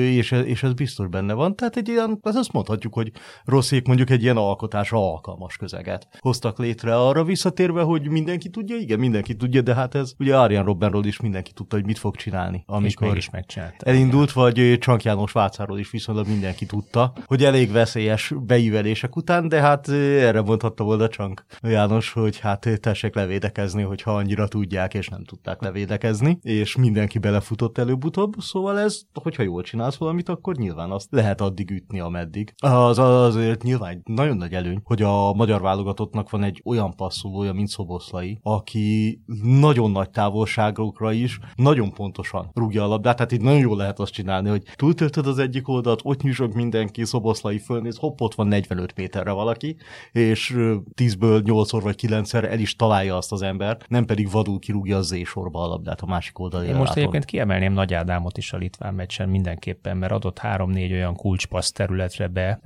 [0.00, 1.56] és, és ez biztos benne van.
[1.56, 3.12] Tehát egy ilyen, azt mondhatjuk, hogy
[3.44, 8.98] rosszék mondjuk egy ilyen alkotásra alkalmas közeget hoztak létre arra visszatérve, hogy mindenki tudja, igen,
[8.98, 12.62] mindenki tudja, de hát ez ugye Arjan Robbenról is mindenki tudta, hogy mit fog csinálni.
[12.66, 13.86] Amikor és megcsinálta.
[13.86, 19.60] Elindult, vagy Csank János Vácáról is viszonylag mindenki tudta, hogy elég veszélyes beívelések után, de
[19.60, 23.14] hát erre mondhatta volna Csank János, hogy hát tessék
[23.48, 29.42] levédekezni, hogyha annyira tudják, és nem tudták levédekezni, és mindenki belefutott előbb-utóbb, szóval ez, hogyha
[29.42, 32.54] jól csinálsz valamit, akkor nyilván azt lehet addig ütni, ameddig.
[32.56, 37.52] Az azért nyilván egy nagyon nagy előny, hogy a magyar válogatottnak van egy olyan passzolója,
[37.52, 43.60] mint Szoboszlai, aki nagyon nagy távolságokra is nagyon pontosan rúgja a labdát, tehát itt nagyon
[43.60, 48.20] jól lehet azt csinálni, hogy túltöltöd az egyik oldalt, ott nyújtsok mindenki, Szoboszlai fölnéz, hopp,
[48.20, 49.76] ott van 45 méterre valaki,
[50.12, 50.54] és
[50.94, 55.06] 10-ből 8-szor vagy 9-szer el is találja azt az ember, nem pedig vadul kirúgja az
[55.06, 56.66] Z-sorba a labdát a másik oldalon.
[56.66, 61.16] Én most egyébként kiemelném Nagy Ádámot is a Litván meccsen mindenképpen, mert adott három-négy olyan
[61.16, 62.60] kulcspassz területre be,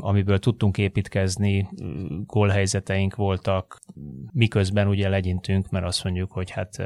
[0.00, 1.68] amiből tudtunk építkezni,
[2.26, 3.78] gólhelyzeteink voltak,
[4.32, 6.82] miközben ugye legyintünk, mert azt mondjuk, hogy hát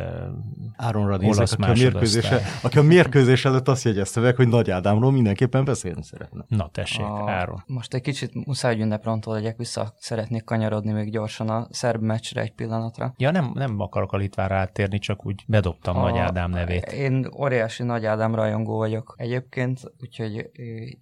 [0.77, 5.13] Áronra nézek, aki a, mérkőzése, aki a mérkőzés előtt azt jegyezte meg, hogy Nagy Ádámról
[5.13, 6.45] mindenképpen beszélni szeretne.
[6.49, 7.63] Na tessék, a, Áron.
[7.67, 12.41] Most egy kicsit muszáj, hogy ünneprontól legyek vissza, szeretnék kanyarodni még gyorsan a szerb meccsre
[12.41, 13.12] egy pillanatra.
[13.17, 16.93] Ja, nem, nem akarok a Litvára áttérni, csak úgy bedobtam a, Nagy Ádám nevét.
[16.93, 20.51] Én óriási Nagy Ádám rajongó vagyok egyébként, úgyhogy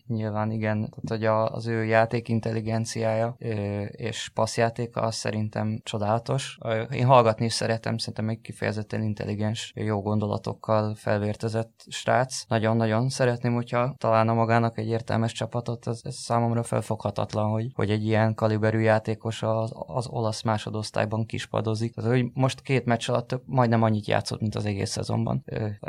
[0.07, 3.37] nyilván igen, tehát hogy az ő játék intelligenciája
[3.91, 6.59] és passzjátéka az szerintem csodálatos.
[6.91, 12.45] Én hallgatni is szeretem, szerintem egy kifejezetten intelligens, jó gondolatokkal felvértezett srác.
[12.49, 18.05] Nagyon-nagyon szeretném, hogyha találna magának egy értelmes csapatot, ez, ez számomra felfoghatatlan, hogy, hogy egy
[18.05, 21.97] ilyen kaliberű játékos az, az olasz másodosztályban kispadozik.
[22.01, 25.45] Tehát, hogy most két meccs alatt majdnem annyit játszott, mint az egész szezonban.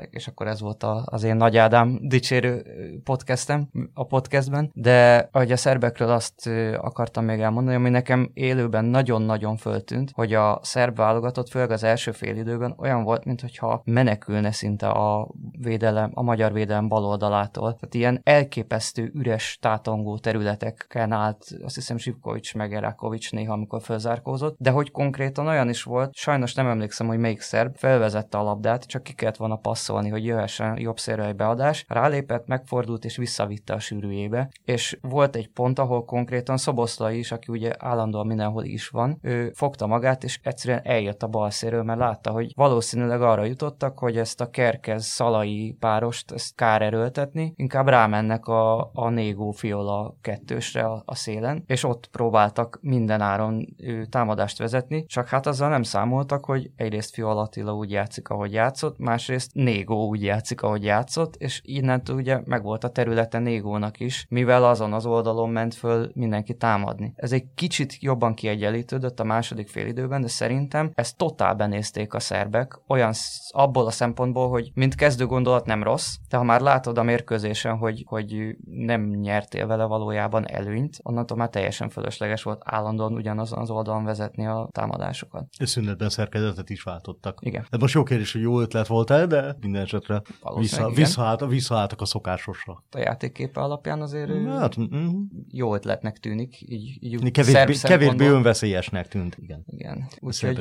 [0.10, 2.64] És akkor ez volt az én Nagy Ádám dicsérő
[3.04, 4.72] podcastem a podcastben.
[4.74, 10.60] De ahogy a szerbekről azt akartam még elmondani, ami nekem élőben nagyon-nagyon föltűnt, hogy a
[10.62, 16.22] szerb válogatott, főleg az első fél időben olyan volt, mintha menekülne szinte a védelem, a
[16.22, 17.74] magyar védelem bal oldalától.
[17.74, 24.56] Tehát ilyen elképesztő üres tátongó területeken állt, azt hiszem Zsivkovics meg Erakovics néha, amikor fölzárkózott,
[24.60, 28.86] de hogy konkrétan olyan is volt, sajnos nem emlékszem, hogy melyik szerb, felvezette a labdát,
[28.86, 33.74] csak ki kellett volna passzolni, hogy jöhessen jobb szélre egy beadás, rálépett, megfordult és visszavitte
[33.74, 34.50] a sűrűjébe.
[34.66, 39.52] És volt egy pont, ahol konkrétan Szoboszlai is, aki ugye állandóan mindenhol is van, ő
[39.56, 44.18] fogta magát, és egyszerűen eljött a bal széről, mert látta, hogy valószínűleg arra jutottak, hogy
[44.18, 50.84] ezt a kerkez szalai párost ezt kár erőltetni, inkább rámennek a, a Négó Fiola kettősre
[50.84, 55.81] a, a szélen, és ott próbáltak minden áron ő, támadást vezetni, csak hát azzal nem
[55.84, 61.36] számoltak, hogy egyrészt Fiola Attila úgy játszik, ahogy játszott, másrészt Négó úgy játszik, ahogy játszott,
[61.36, 66.12] és innentől ugye meg volt a területe Négónak is, mivel azon az oldalon ment föl
[66.14, 67.14] mindenki támadni.
[67.16, 72.80] Ez egy kicsit jobban kiegyenlítődött a második félidőben, de szerintem ezt totál benézték a szerbek,
[72.88, 73.14] olyan
[73.50, 77.78] abból a szempontból, hogy mint kezdő gondolat nem rossz, de ha már látod a mérkőzésen,
[77.78, 83.70] hogy, hogy nem nyertél vele valójában előnyt, onnantól már teljesen fölösleges volt állandóan ugyanazon az
[83.70, 85.48] oldalon vezetni a támadásokat.
[85.72, 87.38] Szünetben szerkezetet is váltottak.
[87.42, 87.66] Igen.
[87.70, 90.22] Ez most jó kérdés, hogy jó ötlet volt-e, de minden esetre
[90.58, 92.84] vissza, visszaállt, visszaálltak a szokásosra.
[92.92, 95.22] A játékképe alapján azért hát, mm.
[95.50, 96.62] jó ötletnek tűnik.
[96.62, 99.38] Így, így kevésbé, kevésbé önveszélyesnek tűnt.
[99.40, 99.64] Igen.
[99.66, 100.08] Igen.
[100.20, 100.60] Úgyhogy,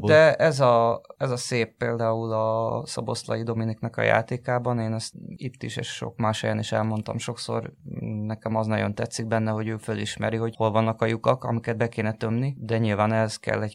[0.00, 5.62] de ez a, ez a szép például a Szaboszlai Dominiknak a játékában, én ezt itt
[5.62, 7.72] is és sok más helyen is elmondtam sokszor,
[8.26, 11.88] nekem az nagyon tetszik benne, hogy ő fölismeri, hogy hol vannak a lyukak, amiket be
[11.88, 13.74] kéne tömni, de nyilván ez kell egy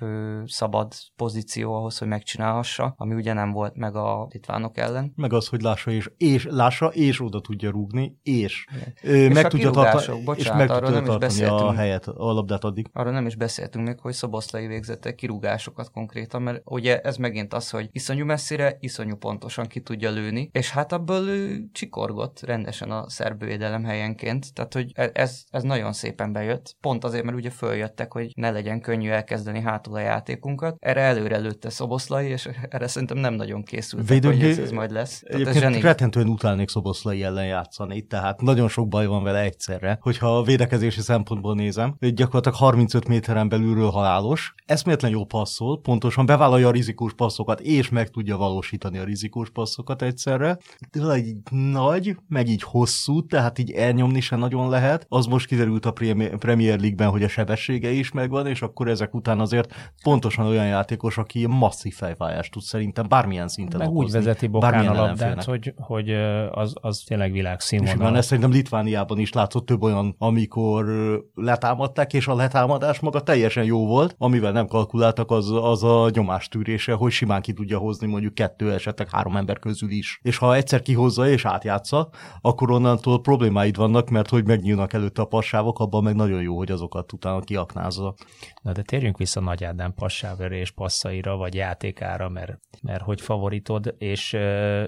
[0.00, 5.12] kellőkép szabad pozíció ahhoz, hogy megcsinálhassa, ami ugye nem volt meg a litvánok ellen.
[5.16, 8.66] Meg az, hogy lássa és, és, lássa, és oda tudja rúgni, és,
[9.02, 12.88] ö, és meg tudja tartani, és meg tudja tartani a helyet, a labdát addig.
[12.92, 17.70] Arról nem is beszéltünk még, hogy Szoboszlai végzette kirúgásokat konkrétan, mert ugye ez megint az,
[17.70, 23.08] hogy iszonyú messzire, iszonyú pontosan ki tudja lőni, és hát abból ő csikorgott rendesen a
[23.08, 27.50] szerb védelem helyenként, tehát hogy e- ez, ez nagyon szépen bejött, pont azért, mert ugye
[27.50, 30.76] följöttek, hogy ne legyen könnyű elkezdeni hátul a játékunkat.
[30.78, 35.22] Erre előre lőtte Szoboszlai, és erre szerintem nem nagyon készült, hogy ez, ez majd lesz.
[35.24, 40.42] Egyébként rettentően utálnék Szoboszlai ellen játszani, tehát nagyon sok baj van vele egyszerre, hogyha a
[40.42, 47.14] védekezési szempontból nézem, gyakorlatilag 35 méteren belülről halálos, eszméletlen jó passzol, pontosan bevállalja a rizikós
[47.14, 50.58] passzokat, és meg tudja valósítani a rizikós passzokat egyszerre.
[50.90, 55.06] De így nagy, meg így hosszú, tehát így elnyomni se nagyon lehet.
[55.08, 55.92] Az most kiderült a
[56.38, 61.18] Premier League-ben, hogy a sebessége is megvan, és akkor ezek után azért pontosan olyan játékos,
[61.18, 65.74] aki masszív fejfájást tud szerintem bármilyen szinten Meg okozni, úgy vezeti Bokán a labdát, hogy,
[65.76, 66.10] hogy
[66.50, 68.16] az, az tényleg És már világszínvonal.
[68.16, 70.86] ezt szerintem Litvániában is látszott több olyan, amikor
[71.34, 76.92] letámadták, és a letámadás maga teljesen jó volt, amivel nem kalkuláltak, az, az a nyomástűrése,
[76.92, 80.20] hogy simán ki tudja hozni mondjuk kettő, esetleg három ember közül is.
[80.22, 82.08] És ha egyszer kihozza és átjátsza,
[82.40, 86.70] akkor onnantól problémáid vannak, mert hogy megnyílnak előtte a passávok, abban meg nagyon jó, hogy
[86.70, 88.14] azokat utána kiaknázza.
[88.62, 93.94] Na de térjünk vissza Nagy Ádám passáver és passzaira, vagy játékára, mert, mert hogy favoritod,
[93.98, 94.32] és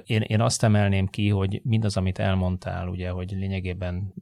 [0.04, 4.14] én, én azt emelném ki, hogy mindaz, amit elmondtál, ugye, hogy lényegében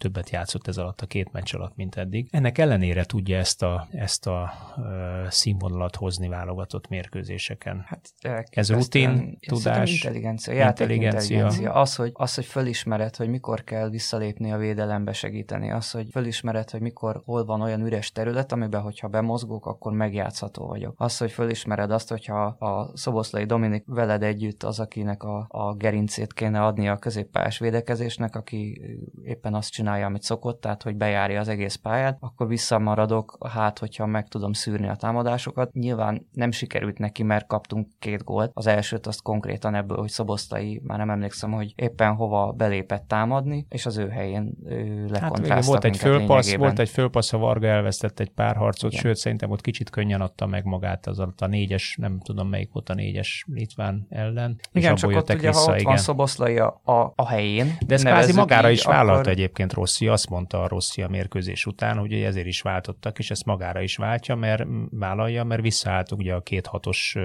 [0.00, 2.28] többet játszott ez alatt a két meccs alatt, mint eddig.
[2.30, 7.84] Ennek ellenére tudja ezt a, ezt a ö, színvonalat hozni válogatott mérkőzéseken.
[7.86, 8.12] Hát,
[8.50, 11.36] Ez rutin, tudás, intelligencia, játék intelligencia.
[11.36, 11.80] intelligencia.
[11.80, 15.70] Az, hogy, az, hogy fölismered, hogy mikor kell visszalépni a védelembe segíteni.
[15.70, 20.66] Az, hogy fölismered, hogy mikor, hol van olyan üres terület, amiben, hogyha bemozgok, akkor megjátszható
[20.66, 20.94] vagyok.
[20.96, 26.32] Az, hogy fölismered azt, hogyha a Szoboszlai Dominik veled együtt az, akinek a, a gerincét
[26.32, 28.80] kéne adni a középpályás védekezésnek, aki
[29.24, 34.06] éppen azt csinálja, amit szokott, tehát hogy bejárja az egész pályát, akkor visszamaradok, hát hogyha
[34.06, 35.72] meg tudom szűrni a támadásokat.
[35.72, 38.50] Nyilván nem sikerült neki, mert kaptunk két gólt.
[38.54, 43.66] Az elsőt azt konkrétan ebből, hogy Szoboszlai, már nem emlékszem, hogy éppen hova belépett támadni,
[43.68, 48.20] és az ő helyén ő Hát volt egy fölpassz, volt egy fölpassz, a Varga elvesztett
[48.20, 49.02] egy pár harcot, Igen.
[49.02, 52.72] sőt szerintem ott kicsit könnyen adta meg magát az alatt a négyes, nem tudom melyik
[52.72, 54.56] volt a négyes Litván ellen.
[54.58, 55.86] és Igen, abból csak ott ugye, vissza, ha ott igen.
[55.86, 59.32] van Szoboszlai a, a, a helyén, De ezt kvázi magára így, is vállalta akkor...
[59.32, 63.44] egyébként Rossi, azt mondta a Rossi a mérkőzés után, hogy ezért is váltottak, és ezt
[63.44, 67.16] magára is váltja, mert vállalja, mert visszaálltuk ugye a két hatos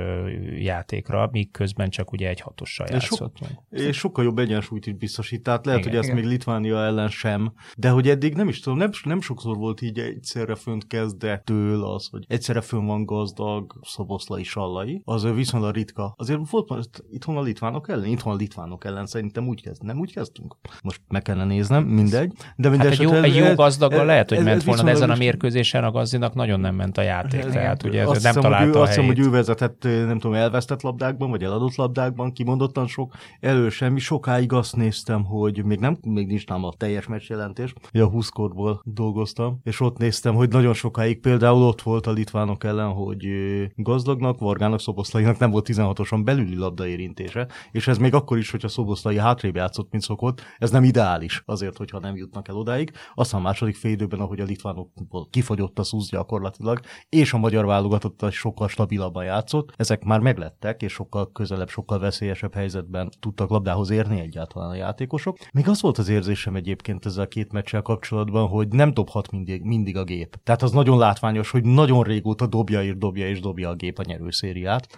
[0.57, 3.57] játékra, míg közben csak ugye egy hatossal És sok- játszott.
[3.69, 5.43] És sokkal jobb egyensúlyt is biztosít.
[5.43, 6.21] Tehát lehet, Igen, hogy ezt igen.
[6.21, 9.99] még Litvánia ellen sem, de hogy eddig nem is tudom, nem, nem sokszor volt így
[9.99, 16.13] egyszerre fönt kezdettől az, hogy egyszerre fönn van gazdag szoboszlai sallai, az viszonylag ritka.
[16.17, 19.99] Azért volt most itthon a litvánok ellen, itthon a litvánok ellen szerintem úgy kezd, nem
[19.99, 20.55] úgy kezdtünk.
[20.83, 22.33] Most meg kellene néznem, mindegy.
[22.55, 24.65] De Hát egy jó, esetre egy jó ez- gazdaggal ez- lehet, hogy ez- ment ez
[24.65, 27.43] volna, de ezen a mérkőzésen a gazdinak nagyon nem ment a játék.
[27.43, 29.29] Ez- Tehát ugye ez azt nem hiszem, hogy ő, találta a azt hiszem, hogy ő
[29.29, 33.99] vezetett, nem tudom, elvesztett labdákban, vagy eladott labdákban, kimondottan sok, elő semmi.
[33.99, 38.29] Sokáig azt néztem, hogy még nem, még nincs nálam a teljes meccsjelentés, hogy a 20
[38.29, 43.27] korból dolgoztam, és ott néztem, hogy nagyon sokáig például ott volt a litvánok ellen, hogy
[43.75, 49.17] gazdagnak, Vargának, Szoboszlainak nem volt 16-oson belüli labdaérintése, és ez még akkor is, hogyha Szoboszlai
[49.17, 52.91] hátrébb játszott, mint szokott, ez nem ideális azért, hogyha nem jutnak el odáig.
[53.13, 57.65] Aztán a második fél időben, ahogy a litvánokból kifogyott a szúz gyakorlatilag, és a magyar
[57.65, 63.89] válogatott sokkal stabilabban játszott, ezek már meglettek, és sokkal közelebb, sokkal veszélyesebb helyzetben tudtak labdához
[63.89, 65.37] érni egyáltalán a játékosok.
[65.53, 69.61] Még az volt az érzésem egyébként ezzel a két meccsel kapcsolatban, hogy nem dobhat mindig,
[69.63, 70.39] mindig a gép.
[70.43, 74.03] Tehát az nagyon látványos, hogy nagyon régóta dobja és dobja és dobja a gép a
[74.05, 74.97] nyerőszériát.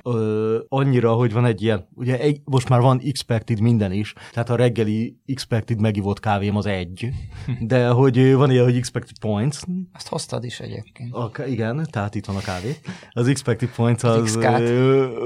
[0.68, 4.56] Annyira, hogy van egy ilyen, ugye egy, most már van expected minden is, tehát a
[4.56, 7.10] reggeli expected megivott kávém az egy,
[7.60, 9.58] de hogy van ilyen, hogy expected points,
[9.94, 11.14] Azt hoztad is egyébként.
[11.14, 12.76] a, igen, tehát itt van a kávé.
[13.10, 14.72] Az expected points Az az,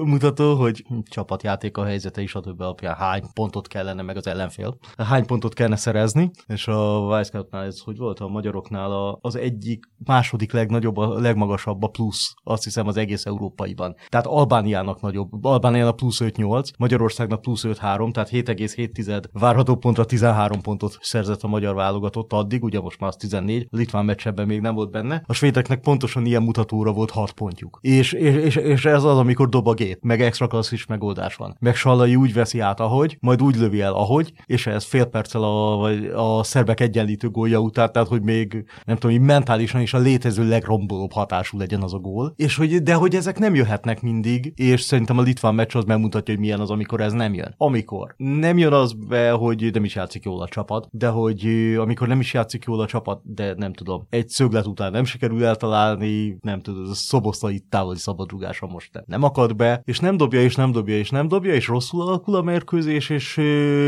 [0.04, 4.78] mutató, hogy csapatjáték a helyzete is a többi alapján hány pontot kellene, meg az ellenfél.
[4.98, 8.20] Hány pontot kellene szerezni, és a Wisecoutnál ez hogy volt?
[8.20, 13.26] A magyaroknál a, az egyik, második legnagyobb, a legmagasabb a plusz, azt hiszem az egész
[13.26, 13.96] európaiban.
[14.10, 20.98] Tehát Albániának nagyobb, Albániának plusz 5-8, Magyarországnak plusz 5-3, tehát 7,7 várható pontra 13 pontot
[21.02, 24.76] szerzett a magyar válogatott addig, ugye most már az 14, a litván meccsebben még nem
[24.76, 25.24] volt benne.
[25.26, 27.80] A svédeknek pontosan ilyen mutatóra volt 6 pontjuk.
[27.82, 31.56] És, és, és, ez az, amikor dob a gép, meg extra klasszis megoldás van.
[31.60, 35.44] Meg Sallai úgy veszi át, ahogy, majd úgy lövi el, ahogy, és ez fél perccel
[35.44, 39.94] a, vagy a szerbek egyenlítő gólja után, tehát hogy még nem tudom, így mentálisan is
[39.94, 42.34] a létező legrombolóbb hatású legyen az a gól.
[42.36, 46.34] És hogy, de hogy ezek nem jöhetnek mindig, és szerintem a litván meccs az megmutatja,
[46.34, 47.54] hogy milyen az, amikor ez nem jön.
[47.58, 52.08] Amikor nem jön az be, hogy nem is játszik jól a csapat, de hogy amikor
[52.08, 56.38] nem is játszik jól a csapat, de nem tudom, egy szöglet után nem sikerül eltalálni,
[56.42, 60.56] nem tudom, ez a szoboszlai távoli szabadrugása most nem akad be, és nem dobja, és
[60.56, 63.38] nem dobja, és nem dobja, és rosszul alakul a mérkőzés, és,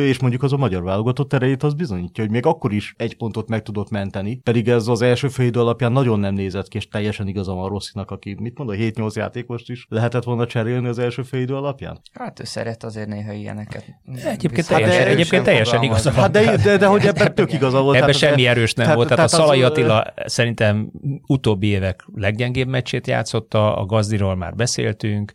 [0.07, 3.49] és mondjuk az a magyar válogatott erejét az bizonyítja, hogy még akkor is egy pontot
[3.49, 6.87] meg tudott menteni, pedig ez az első fél idő alapján nagyon nem nézett ki, és
[6.87, 10.99] teljesen igaza van Rosszinak, aki mit mond, a 7-8 játékost is lehetett volna cserélni az
[10.99, 12.01] első fél idő alapján?
[12.13, 13.85] Hát ő szeret azért néha ilyeneket.
[14.23, 16.01] Egyébként teljesen, erősen egyébként teljesen fogalmaz.
[16.01, 16.21] igaza van.
[16.21, 17.95] Hát de, de, de hogy ebben tök igaza igaza volt.
[17.97, 19.09] Ebben tehát semmi az- erős nem tehát- volt.
[19.09, 20.91] Tehát, tehát a az- Szalai Attila szerintem
[21.27, 25.33] utóbbi évek leggyengébb meccsét játszotta, a Gazdiról már beszéltünk,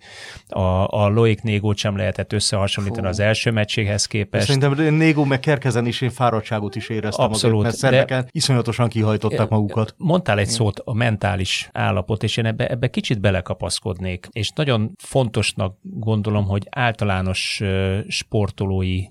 [0.49, 3.09] a, a Loic Négót sem lehetett összehasonlítani Fú.
[3.09, 4.47] az első meccséghez képest.
[4.47, 9.49] Szerintem Négó meg Kerkezen is én fáradtságot is éreztem Abszolút, azért, mert szerveken iszonyatosan kihajtották
[9.49, 9.95] magukat.
[9.97, 15.77] Mondtál egy szót, a mentális állapot, és én ebbe, ebbe kicsit belekapaszkodnék, és nagyon fontosnak
[15.83, 17.63] gondolom, hogy általános
[18.09, 19.03] sportolói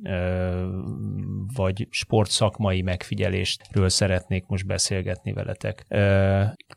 [1.55, 2.81] vagy sportszakmai
[3.17, 5.85] megfigyelésről szeretnék most beszélgetni veletek.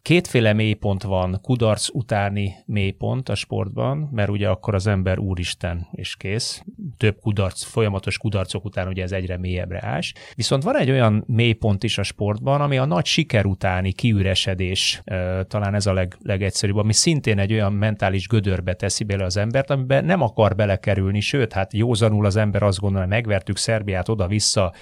[0.02, 6.16] Kétféle mélypont van, kudarc utáni mélypont a sportban, mert ugye akkor az ember úristen és
[6.16, 6.62] kész.
[6.96, 10.14] Több kudarc, folyamatos kudarcok után ugye ez egyre mélyebbre ás.
[10.34, 15.02] Viszont van egy olyan mélypont is a sportban, ami a nagy siker utáni kiüresedés,
[15.46, 19.70] talán ez a leg, legegyszerűbb, ami szintén egy olyan mentális gödörbe teszi bele az embert,
[19.70, 24.74] amiben nem akar belekerülni, sőt, hát józanul az ember azt gondolja, megvertük Szerbiát oda-vissza,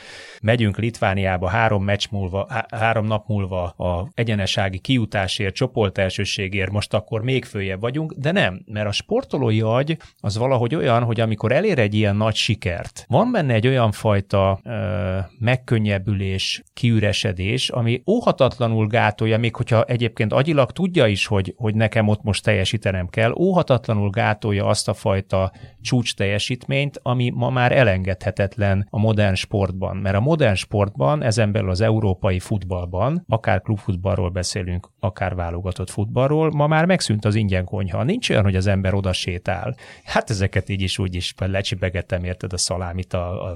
[0.43, 6.95] megyünk Litvániába három meccs múlva, há- három nap múlva a egyenesági kijutásért, csoport elsőségért, most
[6.95, 11.53] akkor még följebb vagyunk, de nem, mert a sportolói agy az valahogy olyan, hogy amikor
[11.53, 18.87] elér egy ilyen nagy sikert, van benne egy olyan fajta ö, megkönnyebbülés, kiüresedés, ami óhatatlanul
[18.87, 24.11] gátolja, még hogyha egyébként agyilag tudja is, hogy, hogy nekem ott most teljesítenem kell, óhatatlanul
[24.11, 29.97] gátolja azt a fajta csúcs teljesítményt, ami ma már elengedhetetlen a modern sportban.
[29.97, 36.51] Mert a modern sportban, ezen belül az európai futballban, akár klubfutballról beszélünk, akár válogatott futballról,
[36.51, 38.03] ma már megszűnt az ingyen konyha.
[38.03, 39.76] Nincs olyan, hogy az ember oda sétál.
[40.05, 43.55] Hát ezeket így is úgy is lecsibegettem, érted a szalámit, a, a,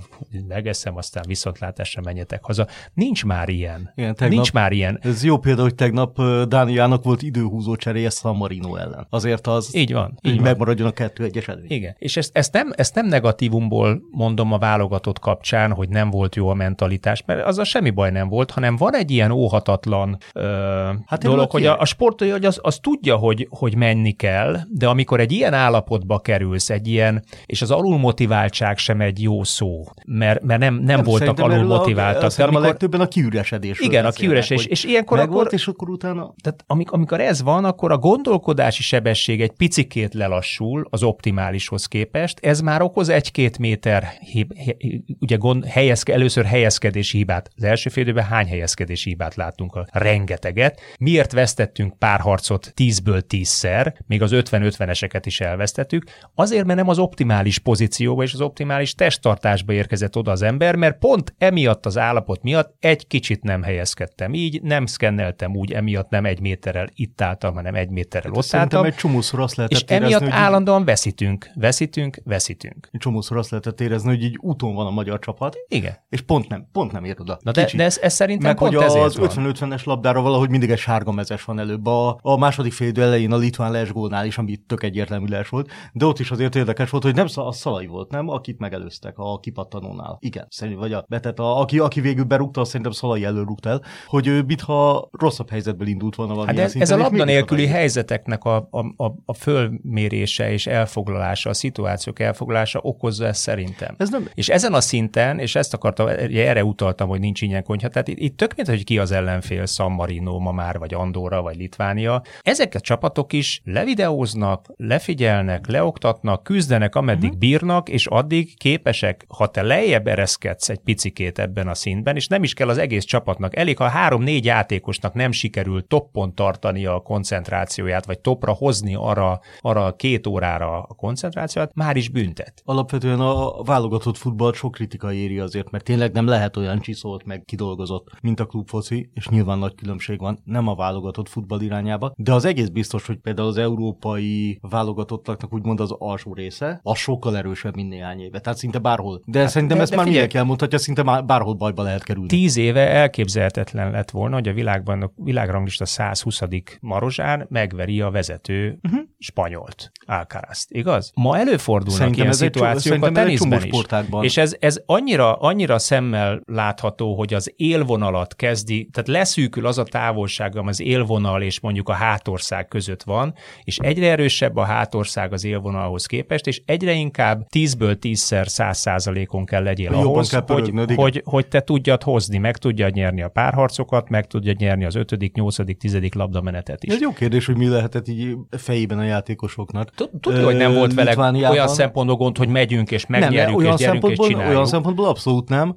[0.49, 2.67] megeszem, aztán viszontlátásra menjetek haza.
[2.95, 3.93] Nincs már ilyen.
[3.95, 4.99] Igen, tegnap- Nincs már ilyen.
[5.03, 9.07] Ez jó példa, hogy tegnap Dániának volt időhúzó cseréje San Marino ellen.
[9.11, 10.09] Azért az, Így van.
[10.11, 10.43] Így hogy van.
[10.43, 11.67] megmaradjon a kettő egyes előny.
[11.69, 16.35] Igen, és ezt, ezt, nem, ezt nem negatívumból mondom a válogatott kapcsán, hogy nem volt
[16.37, 20.19] jó a mentalitás, mert az a semmi baj nem volt, hanem van egy ilyen óhatatlan
[20.33, 24.57] ö, Hát dolog, hogy a, a sportoló hogy az, az tudja, hogy, hogy menni kell,
[24.69, 29.85] de amikor egy ilyen állapotba kerülsz, egy ilyen, és az alulmotiváltság sem egy jó szó,
[30.07, 32.31] mert, mert nem, nem, nem voltak alulmotiváltak.
[32.31, 33.81] A, de amikor, a legtöbben a kiüresedés.
[33.81, 36.35] igen, a kiüresés, és ilyenkor Meg volt, akkor, és akkor utána...
[36.43, 42.39] tehát amik, amikor ez van, akkor a gondolkodási sebesség egy picikét lelassul az optimálishoz képest,
[42.43, 44.77] ez már okoz egy-két méter, hib, he,
[45.21, 47.51] ugye gond, helyezke, először helyezkedési hibát.
[47.57, 49.75] Az első fél időben hány helyezkedési hibát láttunk?
[49.75, 50.81] A rengeteget.
[50.99, 56.05] Miért vesztettünk pár harcot 10-ből 10-szer, még az 50-50-eseket is elvesztettük?
[56.35, 60.99] Azért, mert nem az optimális pozícióba és az optimális testtartásba érkezett oda az ember, mert
[60.99, 66.25] pont emiatt az állapot miatt egy kicsit nem helyezkedtem így, nem szkenneltem úgy, emiatt nem
[66.25, 69.85] egy méterrel itt álltam, hanem egy méterrel ott Szerintem álltam, egy csomószor azt lehetett és
[69.89, 72.89] érezni, emiatt hogy állandóan veszítünk, veszítünk, veszítünk.
[72.93, 75.97] csomószor azt lehetett érezni, hogy így úton van a magyar csapat, Igen.
[76.09, 77.39] és pont nem, pont nem ér oda.
[77.43, 77.79] Na de, Kicsit.
[77.79, 79.29] de ez, ez szerintem meg pont hogy az van.
[79.31, 81.87] 50-50-es labdára valahogy mindig egy sárga mezes van előbb.
[81.87, 85.49] A, a második fél idő elején a litván les gólnál is, ami tök egyértelmű les
[85.49, 88.29] volt, de ott is azért érdekes volt, hogy nem a Szalai volt, nem?
[88.29, 90.17] Akit megelőztek a kipattanónál.
[90.21, 94.27] Igen, szerintem, vagy a, betett a, aki, aki végül berúgta, szerintem Szalai előrúgt el, hogy
[94.27, 96.57] ő mintha rosszabb helyzetből indult volna valami.
[96.57, 101.55] Hát ez, ez a labda nélküli helyzeteknek a, a, a, a fölmérése és elfoglalása, a
[101.55, 103.95] szituációk elfoglalása okozza ezt szerintem.
[103.99, 107.89] Ez nem, És ezen a szinten, és ezt akartam, erre utaltam, hogy nincs ingyen konyha,
[107.89, 111.43] tehát itt, itt tök mint, hogy ki az ellenfél, San Marino ma már, vagy Andorra,
[111.43, 112.23] vagy Litvánia.
[112.41, 117.39] Ezek a csapatok is levideóznak, lefigyelnek, leoktatnak, küzdenek, ameddig uh-huh.
[117.39, 122.43] bírnak, és addig képesek, ha te lejjebb ereszkedsz egy picikét ebben a szintben, és nem
[122.43, 128.07] is kell az egész csapatnak, elég, ha három-négy játékosnak nem sikerül toppon tartani a koncentrációját,
[128.07, 132.63] vagy topra hozni arra, arra a két órára a koncentrációt, már is büntet.
[132.65, 137.43] Alapvetően a válogatott futball sok kritika éri azért, mert tényleg nem lehet olyan csiszolt meg
[137.45, 142.33] kidolgozott, mint a klubfoci, és nyilván nagy különbség van, nem a válogatott futball irányába, de
[142.33, 147.75] az egész biztos, hogy például az európai válogatottaknak úgymond az alsó része, az sokkal erősebb,
[147.75, 148.41] mint néhány éve.
[148.41, 149.23] Tehát szinte bárhol.
[149.25, 152.29] De hát, szerintem de- ezt de már mindenki elmondhatja, szinte már bárhol bajba lehet kerülni.
[152.29, 156.41] Tíz éve elképzelhetetlen lett volna, hogy a világban a világranglista 120.
[156.81, 159.01] marozsán megveri a vezető uh-huh.
[159.19, 161.13] spanyolt, Alcarazt, igaz?
[161.15, 163.73] Ma előfordulnak Szerintem ilyen szituációk a teniszben is.
[164.21, 169.83] És ez, ez annyira, annyira szemmel látható, hogy az élvonalat kezdi, tehát leszűkül az a
[169.83, 173.35] távolság, ami az élvonal és mondjuk a hátország között van,
[173.65, 179.45] és egyre erősebb a hátország az élvonalhoz képest, és egyre inkább 10-ből 10-szer 100 százalékon
[179.45, 180.95] kell legyél Jobban ahhoz, kell hogy, igen.
[180.95, 185.33] hogy, hogy te tudjad hozni, meg tudjad nyerni a párharcokat, meg tudjad nyerni az 5.,
[185.35, 185.99] 8., 10.
[186.15, 186.95] labdamenetet is.
[186.95, 189.91] Ez jó kérdés, hogy mi lehetett így fejében a játékosoknak.
[190.21, 194.19] Tudja, hogy nem volt vele olyan szempontból gond, hogy megyünk és megnyerjük és gyerünk és
[194.27, 194.51] csináljuk.
[194.51, 195.77] Olyan szempontból abszolút nem.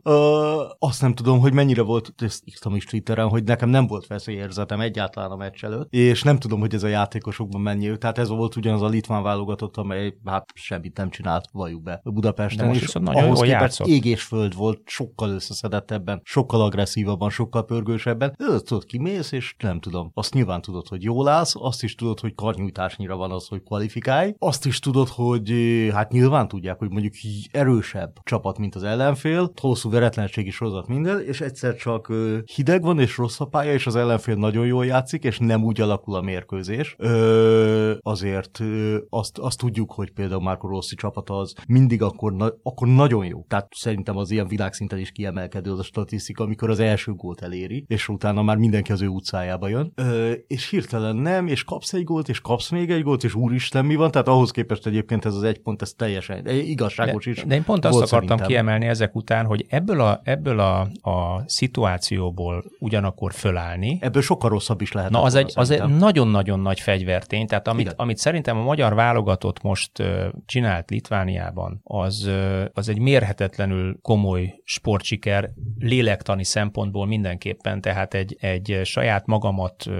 [0.79, 4.79] Azt nem tudom, hogy mennyire volt, ezt írtam is Twitteren, hogy nekem nem volt veszélyérzetem
[4.79, 7.97] egyáltalán a meccs előtt, és nem tudom, hogy ez a játékosokban mennyi.
[7.97, 12.71] Tehát ez volt ugyanaz a litván válogatott, amely hát semmit nem csinált, valljuk be Budapesten.
[12.71, 13.87] De és ahhoz képest játszott.
[13.87, 18.35] ég és föld volt, sokkal összeszedettebben, sokkal agresszívabban, sokkal pörgősebben.
[18.35, 20.11] Tudod, kimész, és nem tudom.
[20.13, 24.33] Azt nyilván tudod, hogy jól állsz, azt is tudod, hogy karnyújtásnyira van az, hogy kvalifikálj.
[24.39, 25.53] Azt is tudod, hogy
[25.93, 27.13] hát nyilván tudják, hogy mondjuk
[27.51, 32.13] erősebb csapat, mint az ellenfél, hosszú veretlenségi sorozat minden, és egyszer csak
[32.55, 35.81] hideg van, és rossz a pálya, és az ellenfél nagyon jól játszik, és nem úgy
[35.81, 36.95] alakul a mérkőzés.
[36.97, 42.53] Ö, azért ö, azt, azt tudjuk, hogy például Marco Rossi csapata az mindig akkor, na,
[42.63, 43.45] akkor nagyon jó.
[43.47, 47.85] Tehát szerintem az ilyen világszinten is kiemelkedő az a statisztika, amikor az első gólt eléri,
[47.87, 49.91] és utána már mindenki az ő utcájába jön.
[49.95, 53.85] Ö, és hirtelen nem, és kapsz egy gólt, és kapsz még egy gólt, és úristen
[53.85, 57.43] mi van, tehát ahhoz képest egyébként ez az egy pont, ez teljesen igazságos de, is.
[57.43, 58.47] De én pont azt akartam szerintem.
[58.47, 63.97] kiemelni ezek után, hogy ebből a, ebből a, a szituációból ugyanakkor fölállni.
[64.01, 65.11] Ebből sokkal rosszabb is lehet.
[65.11, 69.61] Na, az egy, az egy nagyon-nagyon nagy fegyvertény, tehát amit, amit szerintem a magyar válogatott
[69.61, 75.49] most uh, csinált Litvániában, az, uh, az egy mérhetetlenül komoly sportsiker
[75.79, 79.93] lélektani szempontból mindenképpen, tehát egy, egy saját magamat uh,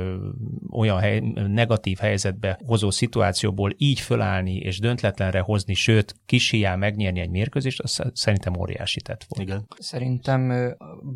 [0.71, 7.19] olyan hely, negatív helyzetbe hozó szituációból így fölállni és döntletlenre hozni, sőt, kis hiány megnyerni
[7.19, 9.47] egy mérkőzést, az szerintem óriási tett volt.
[9.47, 9.67] Igen.
[9.79, 10.75] Szerintem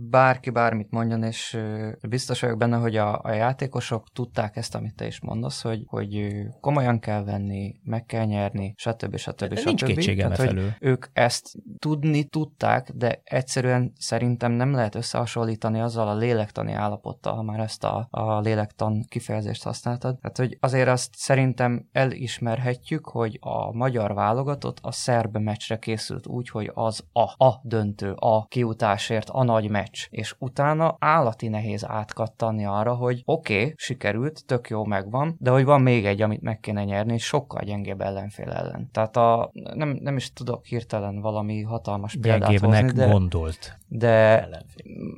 [0.09, 1.57] bárki bármit mondjon, és
[2.09, 6.31] biztos vagyok benne, hogy a, a játékosok tudták ezt, amit te is mondasz, hogy, hogy
[6.59, 9.17] komolyan kell venni, meg kell nyerni, stb.
[9.17, 9.57] stb.
[9.57, 9.65] stb.
[9.65, 10.71] Nincs kétségem Tehát, felől.
[10.79, 17.41] Ők ezt tudni tudták, de egyszerűen szerintem nem lehet összehasonlítani azzal a lélektani állapottal, ha
[17.41, 20.17] már ezt a, a lélektan kifejezést használtad.
[20.19, 26.49] Tehát, hogy azért azt szerintem elismerhetjük, hogy a magyar válogatott a szerb meccsre készült úgy,
[26.49, 30.07] hogy az a, a döntő, a kiutásért, a nagy meccs.
[30.09, 35.65] És utána állati nehéz átkattani arra, hogy oké, okay, sikerült, tök jó megvan, de hogy
[35.65, 38.89] van még egy, amit meg kéne nyerni, és sokkal gyengébb ellenfél ellen.
[38.91, 43.77] Tehát a, nem, nem is tudok hirtelen valami hatalmas példát hozni, de, gondolt.
[43.87, 44.47] De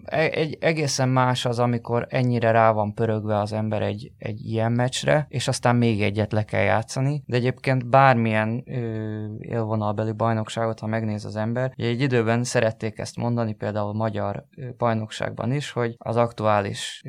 [0.06, 5.26] egy, egészen más az, amikor ennyire rá van pörögve az ember egy, egy ilyen meccsre,
[5.30, 11.26] és aztán még egyet le kell játszani, de egyébként bármilyen ö, élvonalbeli bajnokságot, ha megnéz
[11.26, 14.31] az ember, egy időben szerették ezt mondani, például magyar
[14.78, 17.02] bajnokságban is, hogy az aktuális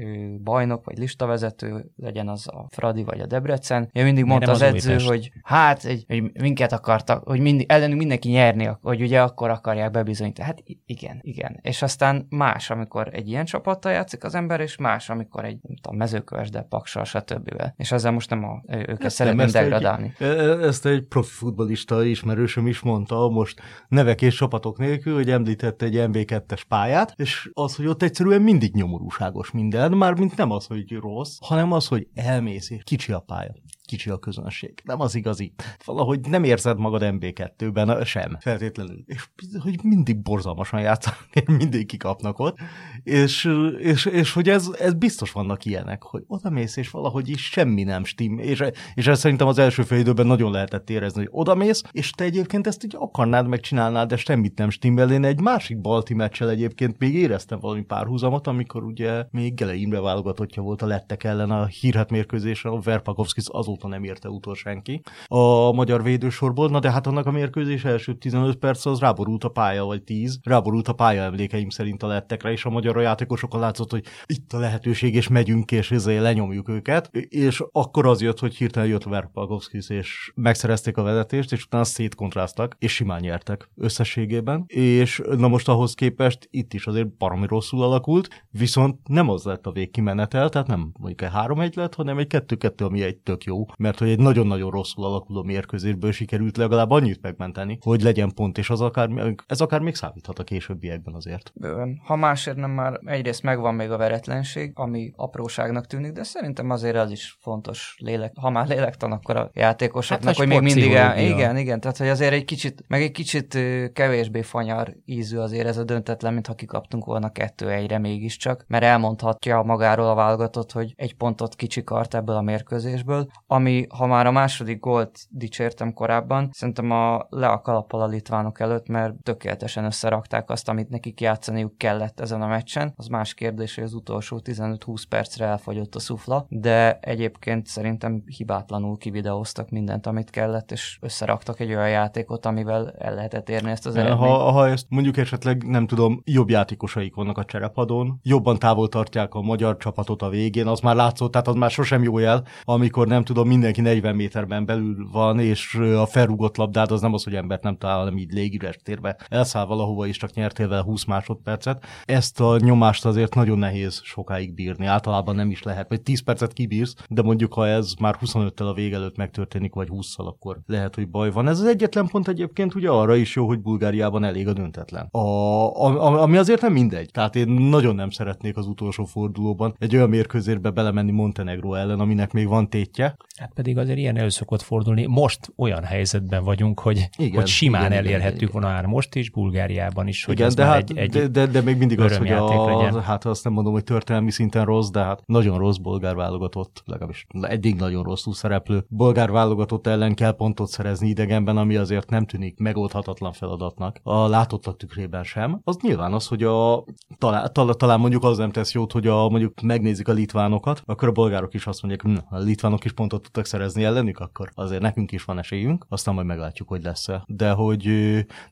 [0.43, 3.91] bajnok vagy listavezető legyen az a Fradi vagy a Debrecen.
[3.93, 7.99] Ja, mindig mondta az, az edző, hogy hát, hogy, hogy minket akartak, hogy mindig, ellenünk
[7.99, 10.47] mindenki nyerni, hogy ugye akkor akarják bebizonyítani.
[10.47, 11.59] Hát igen, igen.
[11.63, 15.95] És aztán más, amikor egy ilyen csapattal játszik az ember, és más, amikor egy a
[15.95, 17.63] mezőköves, de paksal, stb.
[17.77, 20.15] És ezzel most nem a, őket ezt szeretném ezt degradálni.
[20.19, 20.29] Egy,
[20.63, 25.97] ezt egy profi futbolista ismerősöm is mondta, most nevek és csapatok nélkül, hogy említette egy
[25.99, 30.93] MB2-es pályát, és az, hogy ott egyszerűen mindig nyomorúságos minden, már mint nem az, hogy
[30.93, 33.53] rossz, hanem az, hogy elmész, és kicsi a pálya
[33.87, 34.81] kicsi a közönség.
[34.85, 35.53] Nem az igazi.
[35.85, 39.03] Valahogy nem érzed magad MB2-ben sem, feltétlenül.
[39.07, 39.29] És
[39.59, 41.29] hogy mindig borzalmasan játszanak,
[41.59, 42.57] mindig kikapnak ott.
[43.03, 47.45] És, és, és hogy ez, ez biztos vannak ilyenek, hogy oda mész, és valahogy is
[47.45, 48.39] semmi nem stim.
[48.39, 48.65] És,
[48.95, 52.25] és ez szerintem az első fél időben nagyon lehetett érezni, hogy oda mész, és te
[52.25, 55.13] egyébként ezt így akarnád, megcsinálnád, de semmit nem stimmel.
[55.13, 60.01] Én egy másik balti meccsel egyébként még éreztem valami párhuzamot, amikor ugye még Gele Imre
[60.01, 64.55] válogatottja volt a lettek ellen a hírhet mérkőzésen, a Verpakovskis azóta óta nem érte utol
[64.55, 65.03] senki.
[65.27, 69.49] A magyar védősorból, na de hát annak a mérkőzés első 15 perc az ráborult a
[69.49, 73.91] pálya, vagy 10, ráborult a pálya emlékeim szerint a lettekre, és a magyar játékosokon látszott,
[73.91, 78.55] hogy itt a lehetőség, és megyünk, és ezzel lenyomjuk őket, és akkor az jött, hogy
[78.57, 85.23] hirtelen jött Verpagovskis, és megszerezték a vezetést, és utána szétkontráztak, és simán nyertek összességében, és
[85.37, 89.73] na most ahhoz képest itt is azért baromi rosszul alakult, viszont nem az lett a
[89.73, 93.99] végkimenetel, tehát nem mondjuk egy 3-1 lett, hanem egy 2-2, ami egy tök jó mert
[93.99, 98.81] hogy egy nagyon-nagyon rosszul alakuló mérkőzésből sikerült legalább annyit megmenteni, hogy legyen pont, és az
[98.81, 99.09] akár,
[99.47, 101.53] ez akár még számíthat a későbbiekben azért.
[101.55, 102.01] Bőven.
[102.05, 106.97] Ha másért nem már egyrészt megvan még a veretlenség, ami apróságnak tűnik, de szerintem azért
[106.97, 108.33] ez is fontos lélek.
[108.41, 112.09] Ha már lélektan, akkor a játékosoknak, hát, hogy még mindig el, igen, igen, tehát hogy
[112.09, 113.59] azért egy kicsit, meg egy kicsit
[113.93, 118.85] kevésbé fanyar ízű azért ez a döntetlen, mint ha kikaptunk volna kettő egyre mégiscsak, mert
[118.85, 124.31] elmondhatja magáról a válogatott, hogy egy pontot kicsikart ebből a mérkőzésből, ami, ha már a
[124.31, 130.51] második gólt dicsértem korábban, szerintem a le a kalappal a litvánok előtt, mert tökéletesen összerakták
[130.51, 132.93] azt, amit nekik játszaniuk kellett ezen a meccsen.
[132.97, 138.97] Az más kérdés, hogy az utolsó 15-20 percre elfogyott a szufla, de egyébként szerintem hibátlanul
[138.97, 143.97] kivideóztak mindent, amit kellett, és összeraktak egy olyan játékot, amivel el lehetett érni ezt az
[143.97, 144.31] eredményt.
[144.31, 149.35] Ha, ha ezt mondjuk esetleg, nem tudom, jobb játékosaik vannak a cserepadon, jobban távol tartják
[149.35, 153.07] a magyar csapatot a végén, az már látszott, tehát az már sosem jó jel, amikor
[153.07, 157.35] nem tudom, mindenki 40 méterben belül van, és a felrúgott labdád az nem az, hogy
[157.35, 161.85] embert nem talál, hanem így légüres térbe elszáll valahova, és csak nyertél vele 20 másodpercet.
[162.05, 164.87] Ezt a nyomást azért nagyon nehéz sokáig bírni.
[164.87, 168.73] Általában nem is lehet, vagy 10 percet kibírsz, de mondjuk ha ez már 25-tel a
[168.73, 171.49] vég előtt megtörténik, vagy 20-szal, akkor lehet, hogy baj van.
[171.49, 175.09] Ez az egyetlen pont egyébként ugye arra is jó, hogy Bulgáriában elég a döntetlen.
[175.11, 177.11] A, a, ami azért nem mindegy.
[177.11, 182.33] Tehát én nagyon nem szeretnék az utolsó fordulóban egy olyan mérkőzésbe belemenni Montenegro ellen, aminek
[182.33, 183.17] még van tétje.
[183.37, 185.07] Hát pedig azért ilyen elő szokott fordulni.
[185.07, 190.09] Most olyan helyzetben vagyunk, hogy, igen, hogy simán igen, elérhettük volna már most is, Bulgáriában
[190.09, 192.65] is, hogy igen, de, hát, egy, egy de, de, de, még mindig az, hogy a,
[192.65, 193.03] legyen.
[193.03, 197.27] hát azt nem mondom, hogy történelmi szinten rossz, de hát nagyon rossz bolgár válogatott, legalábbis
[197.41, 202.59] eddig nagyon rosszul szereplő bolgár válogatott ellen kell pontot szerezni idegenben, ami azért nem tűnik
[202.59, 204.01] megoldhatatlan feladatnak.
[204.03, 205.61] A látottak tükrében sem.
[205.65, 206.85] Az nyilván az, hogy a,
[207.19, 211.09] talán, talán, talán mondjuk az nem tesz jót, hogy a, mondjuk megnézik a litvánokat, akkor
[211.09, 214.83] a bolgárok is azt mondják, hm, a litvánok is pontot tudtak szerezni ellenük, akkor azért
[214.83, 217.25] nekünk is van esélyünk, aztán majd meglátjuk, hogy lesz-e.
[217.27, 217.89] De hogy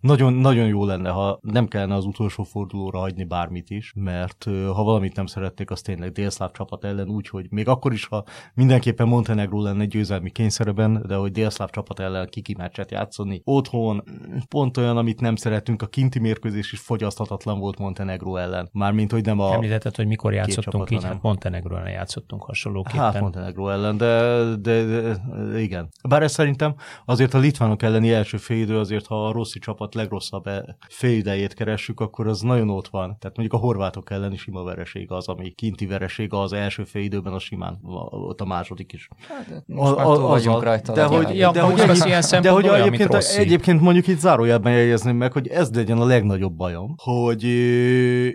[0.01, 4.45] nagyon, nagyon jó lenne, ha nem kellene az utolsó fordulóra hagyni bármit is, mert
[4.75, 8.25] ha valamit nem szeretnék, az tényleg délszláv csapat ellen úgy, hogy még akkor is, ha
[8.55, 13.41] mindenképpen Montenegro lenne győzelmi kényszerben, de hogy délszláv csapat ellen kiki meccset játszani.
[13.45, 14.03] Otthon
[14.49, 18.69] pont olyan, amit nem szeretünk, a kinti mérkőzés is fogyaszthatatlan volt Montenegro ellen.
[18.73, 19.53] Mármint, hogy nem a...
[19.53, 23.01] Említetted, hogy mikor játszottunk így, hát Montenegro ellen játszottunk hasonlóképpen.
[23.01, 25.89] Hát Montenegro ellen, de, de, de, de igen.
[26.09, 30.47] Bár ez szerintem azért a litvánok elleni első félidő, azért ha a Rossi csapat legrosszabb
[30.47, 33.17] e- félidejét keressük, akkor az nagyon ott van.
[33.19, 37.39] Tehát mondjuk a horvátok elleni sima vereség az, ami kinti vereség az első félidőben a
[37.39, 37.79] simán,
[38.11, 39.09] ott a második is.
[39.29, 40.93] Hát, most a, a, rajta.
[40.93, 45.17] De hogy, ja, de, hogy, ilyen de hogy olyan, egyébként, egyébként mondjuk itt zárójelben jegyezném
[45.17, 47.45] meg, hogy ez legyen a legnagyobb bajom, hogy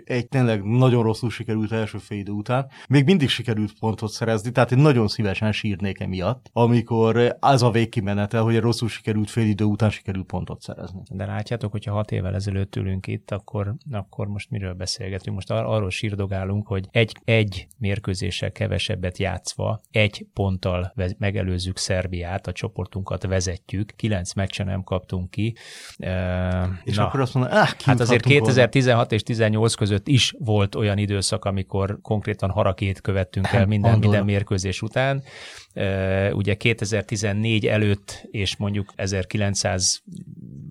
[0.04, 4.78] egy tényleg nagyon rosszul sikerült első félidő után, még mindig sikerült pontot szerezni, tehát én
[4.78, 6.15] nagyon szívesen sírnék emiatt,
[6.52, 11.00] amikor az a végkimenetel, hogy egy rosszul sikerült félidő után sikerült pontot szerezni.
[11.10, 15.36] De látjátok, hogyha hat évvel ezelőtt ülünk itt, akkor, akkor most miről beszélgetünk?
[15.36, 22.52] Most ar- arról sírdogálunk, hogy egy, egy mérkőzéssel kevesebbet játszva, egy ponttal megelőzzük Szerbiát, a
[22.52, 25.54] csoportunkat vezetjük, kilenc meccsen nem kaptunk ki.
[25.98, 26.08] Uh,
[26.84, 29.14] és na, akkor azt mondom, ah, Hát azért 2016 volna.
[29.14, 34.82] és 18 között is volt olyan időszak, amikor konkrétan harakét követtünk el minden, minden mérkőzés
[34.82, 35.22] után.
[36.32, 40.02] Ugye 2014 előtt és mondjuk 1900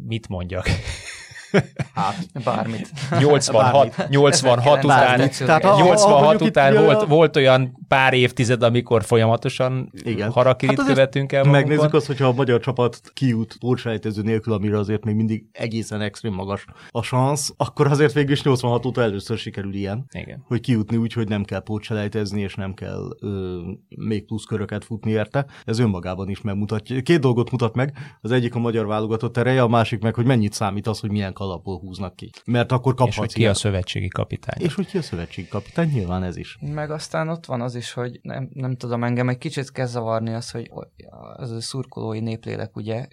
[0.08, 0.68] mit mondjak?
[1.94, 2.92] Hát, bármit.
[3.20, 4.10] 86, bármit.
[4.10, 10.32] 86 után, Tehát 86 után volt, volt olyan pár évtized, amikor folyamatosan Igen.
[10.32, 11.68] harakirit hát követünk el magunkon.
[11.68, 16.34] Megnézzük azt, hogyha a magyar csapat kijut pótselejtező nélkül, amire azért még mindig egészen extrém
[16.34, 20.44] magas a szansz, akkor azért végül is 86 óta először sikerül ilyen, Igen.
[20.48, 23.60] hogy kijutni úgy, hogy nem kell pótselejtezni, és nem kell ö,
[23.96, 25.46] még plusz köröket futni érte.
[25.66, 27.02] Ez önmagában is megmutatja.
[27.02, 30.54] Két dolgot mutat meg, az egyik a magyar válogatott ereje, a másik meg, hogy mennyit
[30.54, 32.30] számít az, hogy milyen alapból húznak ki.
[32.46, 34.62] Mert akkor kaphatsz És hogy ki a szövetségi kapitány.
[34.62, 36.58] És hogy ki a szövetségi kapitány, nyilván ez is.
[36.62, 40.34] Meg aztán ott van az is, hogy nem, nem tudom, engem egy kicsit kezd zavarni
[40.34, 40.72] az, hogy
[41.38, 43.08] az a szurkolói néplélek, ugye,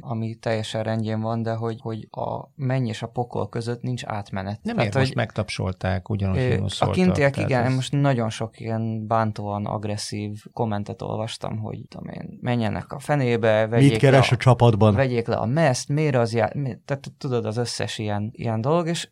[0.00, 4.62] ami teljesen rendjén van, de hogy, hogy a menny és a pokol között nincs átmenet.
[4.62, 7.74] Nem Tehát, hogy most megtapsolták, ugyanúgy A kintiek, igen, ez...
[7.74, 13.90] most nagyon sok ilyen bántóan agresszív kommentet olvastam, hogy tudom én, menjenek a fenébe, vegyék
[13.90, 14.94] Mit keres le a, a csapatban?
[14.94, 16.48] Vegyék le a meszt, miért az já...
[16.84, 19.08] Tehát tudod, az összes ilyen, ilyen dolog, és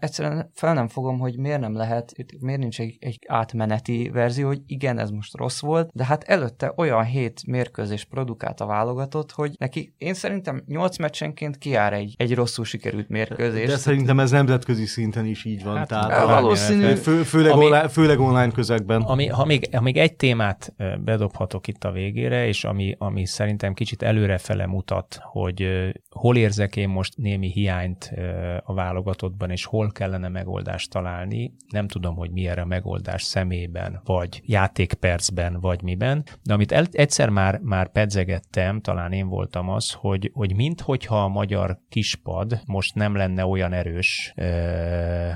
[0.00, 4.60] egyszerűen fel nem fogom, hogy miért nem lehet, miért nincs egy, egy átmeneti verzió, hogy
[4.66, 9.54] igen, ez most rossz volt, de hát előtte olyan hét mérkőzés produkált a válogatott, hogy
[9.58, 13.66] neki én szerintem nyolc meccsenként kiár egy, egy rosszul sikerült mérkőzés.
[13.66, 15.76] De szerintem ez nemzetközi szinten is így van.
[15.76, 16.94] Hát, tehát valószínű.
[16.94, 19.02] Fő, főleg, ami, online, főleg online közegben.
[19.02, 20.74] Ami, ha, még, ha még egy témát
[21.04, 25.68] bedobhatok itt a végére, és ami, ami szerintem kicsit előrefele mutat, hogy
[26.10, 28.12] hol érzek én most némi hiányt hiányt
[28.64, 31.52] a válogatottban, és hol kellene megoldást találni.
[31.68, 36.24] Nem tudom, hogy mi erre a megoldás szemében, vagy játékpercben, vagy miben.
[36.42, 41.78] De amit egyszer már, már pedzegettem, talán én voltam az, hogy, hogy minthogyha a magyar
[41.88, 44.34] kispad most nem lenne olyan erős,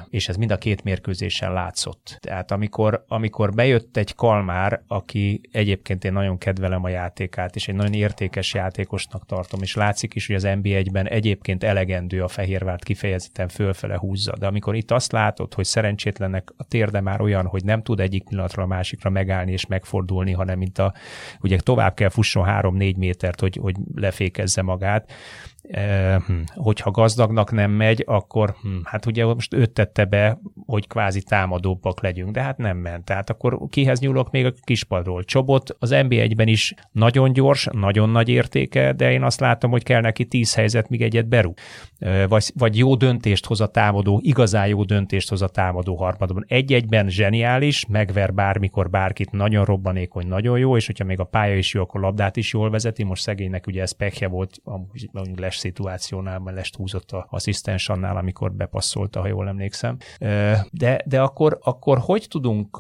[0.09, 2.19] és ez mind a két mérkőzésen látszott.
[2.21, 7.75] Tehát amikor, amikor bejött egy Kalmár, aki egyébként én nagyon kedvelem a játékát, és egy
[7.75, 13.49] nagyon értékes játékosnak tartom, és látszik is, hogy az NB1-ben egyébként elegendő a Fehérvárt kifejezetten
[13.49, 14.37] fölfele húzza.
[14.39, 18.25] De amikor itt azt látod, hogy szerencsétlennek a térde már olyan, hogy nem tud egyik
[18.25, 20.95] pillanatra a másikra megállni és megfordulni, hanem mint a,
[21.41, 25.13] ugye tovább kell fusson három-négy métert, hogy, hogy lefékezze magát,
[26.55, 32.03] hogyha gazdagnak nem megy, akkor hm, hát ugye most őt tette be, hogy kvázi támadóbbak
[32.03, 33.05] legyünk, de hát nem ment.
[33.05, 35.25] Tehát akkor kihez nyúlok még a kispadról?
[35.25, 40.01] Csobot az NB1-ben is nagyon gyors, nagyon nagy értéke, de én azt látom, hogy kell
[40.01, 41.53] neki tíz helyzet, míg egyet berú.
[42.29, 46.45] Vagy, vagy jó döntést hoz a támadó, igazán jó döntést hoz a támadó harmadban.
[46.49, 51.75] Egy-egyben zseniális, megver bármikor bárkit, nagyon robbanékony, nagyon jó, és hogyha még a pálya is
[51.75, 53.03] jó, akkor labdát is jól vezeti.
[53.03, 58.53] Most szegénynek ugye ez pekje volt, amúgy les szituációnál lest húzott a asszisztens annál, amikor
[58.53, 59.97] bepasszolta, ha jól emlékszem.
[60.71, 62.77] De, de akkor, akkor hogy tudunk,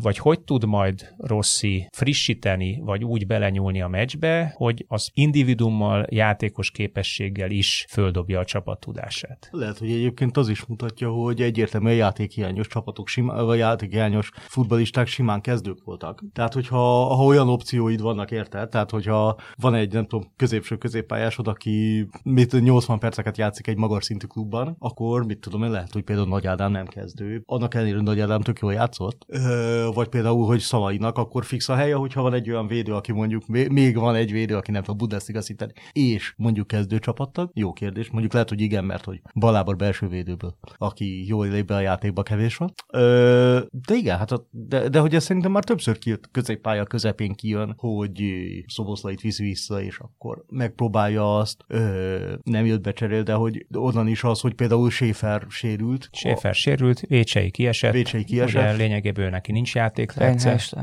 [0.00, 6.70] vagy hogy tud majd Rossi frissíteni, vagy úgy belenyúlni a meccsbe, hogy az individummal, játékos
[6.70, 9.48] képességgel is földobja a csapat tudását?
[9.50, 15.40] Lehet, hogy egyébként az is mutatja, hogy egyértelműen játékhiányos csapatok, simán, vagy játékhiányos futbalisták simán
[15.40, 16.22] kezdők voltak.
[16.32, 18.68] Tehát, hogyha ha olyan opcióid vannak, érted?
[18.68, 24.04] Tehát, hogyha van egy, nem tudom, középső középpályásod, aki mit 80 perceket játszik egy magas
[24.04, 27.42] szintű klubban, akkor mit tudom én, lehet, hogy például Nagy Ádám nem kezdő.
[27.46, 29.24] Annak ellenére, Nagy Ádám tök jól játszott.
[29.26, 33.12] Ö, vagy például, hogy Szalainak akkor fix a helye, hogyha van egy olyan védő, aki
[33.12, 37.50] mondjuk, még van egy védő, aki nem tud Bundesliga szinten, és mondjuk kezdő csapattag.
[37.54, 38.10] Jó kérdés.
[38.10, 42.22] Mondjuk lehet, hogy igen, mert hogy Balábor belső védőből, aki jól lép be a játékba,
[42.22, 42.72] kevés van.
[42.92, 47.32] Ö, de igen, hát a, de, de, hogy ez szerintem már többször kijött középpálya közepén
[47.32, 48.22] kijön, hogy
[48.66, 52.03] Szoboszlait viszi vissza, és akkor megpróbálja azt ö,
[52.42, 56.08] nem jött becserél, de hogy onnan is az, hogy például Schäfer sérült.
[56.12, 56.54] Schäfer a...
[56.54, 57.92] sérült, Vécsei kiesett.
[57.92, 58.62] Vécsei kiesett.
[58.62, 60.12] Ugye lényegéből neki nincs játék.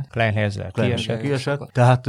[0.09, 1.22] Kleinhezler kiesett.
[1.22, 1.69] kiesett.
[1.72, 2.07] Tehát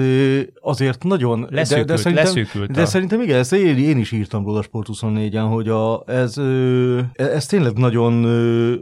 [0.61, 1.47] azért nagyon...
[1.51, 2.87] Leszűkült, de, de szerintem, leszűkült de a...
[2.87, 6.39] szerintem igen, ezt én, én is írtam róla Sport 24-en, hogy a, ez,
[7.13, 8.13] ez tényleg nagyon,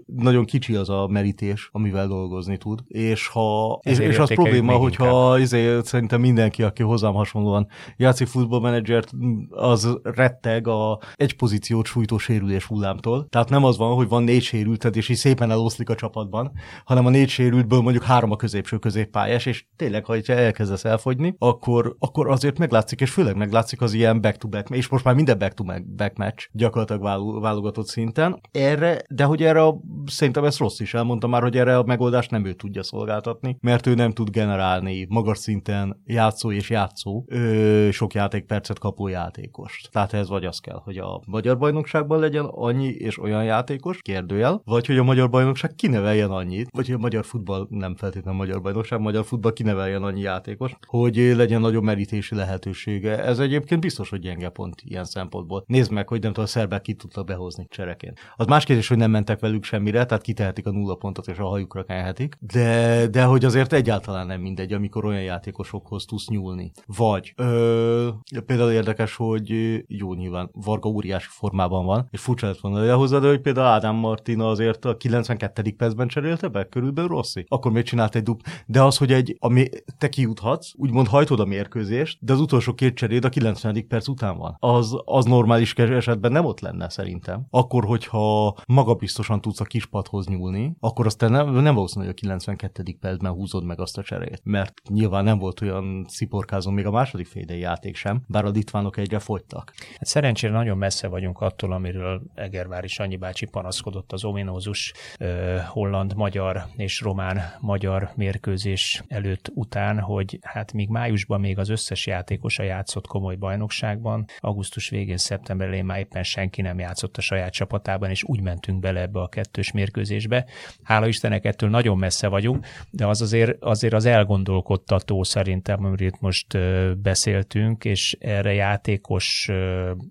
[0.07, 2.81] nagyon kicsi az a merítés, amivel dolgozni tud.
[2.89, 9.11] És, ha, és, és az probléma, hogyha ezért szerintem mindenki, aki hozzám hasonlóan játszik futballmenedzsert,
[9.51, 13.27] az retteg a egy pozíciót sújtó sérülés hullámtól.
[13.29, 16.53] Tehát nem az van, hogy van négy sérülted, és így szépen eloszlik a csapatban,
[16.85, 21.97] hanem a négy sérültből mondjuk három a középső középpályás, és tényleg, ha elkezdesz elfogyni, akkor,
[21.99, 26.49] akkor azért meglátszik, és főleg meglátszik az ilyen back-to-back, és most már minden back-to-back match
[26.53, 28.41] gyakorlatilag válogatott szinten.
[28.51, 32.31] Erre, de hogy erre a, szerintem ezt rossz is elmondta már, hogy erre a megoldást
[32.31, 37.89] nem ő tudja szolgáltatni, mert ő nem tud generálni magas szinten játszó és játszó ö,
[37.93, 39.91] sok játékpercet kapó játékost.
[39.91, 44.63] Tehát ez vagy az kell, hogy a magyar bajnokságban legyen annyi és olyan játékos, kérdőjel,
[44.65, 48.61] vagy hogy a magyar bajnokság kineveljen annyit, vagy hogy a magyar futball nem feltétlenül magyar
[48.61, 53.25] bajnokság, magyar futball kineveljen annyi játékos, hogy legyen nagyobb merítési lehetősége.
[53.25, 55.65] Ez egyébként biztos, hogy gyenge pont ilyen szempontból.
[55.67, 58.19] Nézd meg, hogy nem tudom, a szerbek ki tudtak behozni csereként.
[58.37, 61.47] Az más kérdés, hogy nem mentek velük semmire, tehát kitehetik a nulla pontot és a
[61.47, 66.73] hajukra kenhetik, de, de hogy azért egyáltalán nem mindegy, amikor olyan játékosokhoz tudsz nyúlni.
[66.87, 68.09] Vagy ö,
[68.47, 69.51] például érdekes, hogy
[69.91, 73.97] jó nyilván Varga óriási formában van, és furcsa lett volna hozzá, de hogy például Ádám
[73.97, 75.75] Martina azért a 92.
[75.77, 77.45] percben cserélte be, körülbelül Rossi.
[77.49, 78.43] Akkor még csinált egy dub.
[78.67, 79.69] De az, hogy egy, ami
[79.99, 83.87] te kijuthatsz, úgymond hajtod a mérkőzést, de az utolsó két cseréd a 90.
[83.89, 84.57] perc után van.
[84.59, 87.47] Az, az normális esetben nem ott lenne szerintem.
[87.51, 92.17] Akkor, hogyha magabiztosan tudsz a kispadhoz nyúlni, akkor azt te nem, nem valószínű, hogy a
[92.17, 92.97] 92.
[93.01, 94.41] percben húzod meg azt a cserét.
[94.45, 98.97] Mert nyilván nem volt olyan sziporkázó még a második félidei játék sem, bár a litvánok
[98.97, 99.73] egyre fogytak.
[99.93, 105.59] Hát szerencsére nagyon messze vagyunk attól, amiről Egervár is Annyi bácsi panaszkodott az ominózus uh,
[105.59, 113.07] holland-magyar és román-magyar mérkőzés előtt után, hogy hát még májusban még az összes játékosa játszott
[113.07, 118.23] komoly bajnokságban, augusztus végén, szeptember elején már éppen senki nem játszott a saját csapatában, és
[118.25, 120.47] úgy mentünk bele ebbe a kettős mérkőzésbe.
[120.83, 126.21] Hála Istennek ettől nagyon messze vagyunk, de az azért, azért az elgondolkodtató szerintem, amiről itt
[126.21, 126.59] most
[126.99, 129.51] beszéltünk, és erre játékos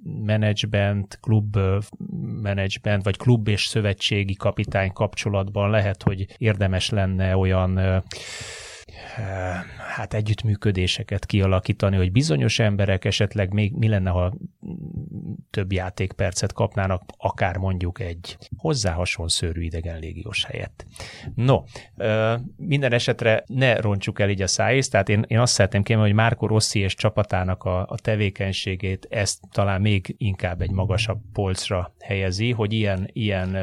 [0.03, 1.57] menedzsment, klub
[2.41, 8.03] menedzsment, vagy klub és szövetségi kapitány kapcsolatban lehet, hogy érdemes lenne olyan
[9.77, 14.33] hát együttműködéseket kialakítani, hogy bizonyos emberek esetleg még mi lenne, ha
[15.49, 20.85] több játékpercet kapnának, akár mondjuk egy hozzá hasonló szőrű idegen légiós helyett.
[21.35, 21.63] No,
[22.55, 26.19] minden esetre ne roncsuk el így a szájészt, tehát én, én azt szeretném kiemelni, hogy
[26.19, 32.51] Márko Rossi és csapatának a, a tevékenységét ezt talán még inkább egy magasabb polcra helyezi,
[32.51, 33.57] hogy ilyen, ilyen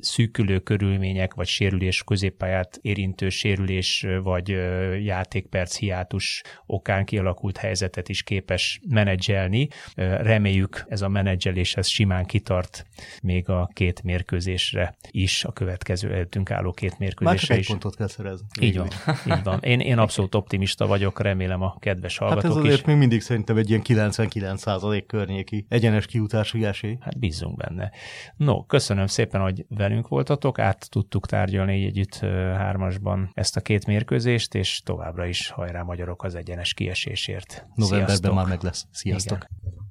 [0.00, 4.56] szűkülő körülmények, vagy sérülés középpályát érintő sérülés, vagy
[5.04, 9.68] játékperc hiátus okán kialakult helyzetet is képes menedzselni.
[9.96, 12.86] Reméljük ez a menedzselés ez simán kitart
[13.22, 17.66] még a két mérkőzésre is, a következő előttünk álló két mérkőzésre is.
[17.66, 18.46] pontot kell szerezni.
[18.60, 18.88] Így van,
[19.26, 19.60] így van.
[19.62, 22.84] Én, én abszolút optimista vagyok, remélem a kedves hallgatók Hát ez azért is.
[22.84, 26.96] még mindig szerintem egy ilyen 99% környéki egyenes kiutási esély.
[27.00, 27.90] Hát bízunk benne.
[28.36, 32.14] No, köszönöm szépen, hogy velünk voltatok, át tudtuk tárgyalni együtt
[32.56, 37.66] hármasban ezt a két mérkőzést, és továbbra is hajrá magyarok az egyenes kiesésért.
[37.74, 38.34] Novemberben Sziasztok.
[38.34, 38.86] már meg lesz.
[38.90, 39.46] Sziasztok!
[39.60, 39.72] Igen.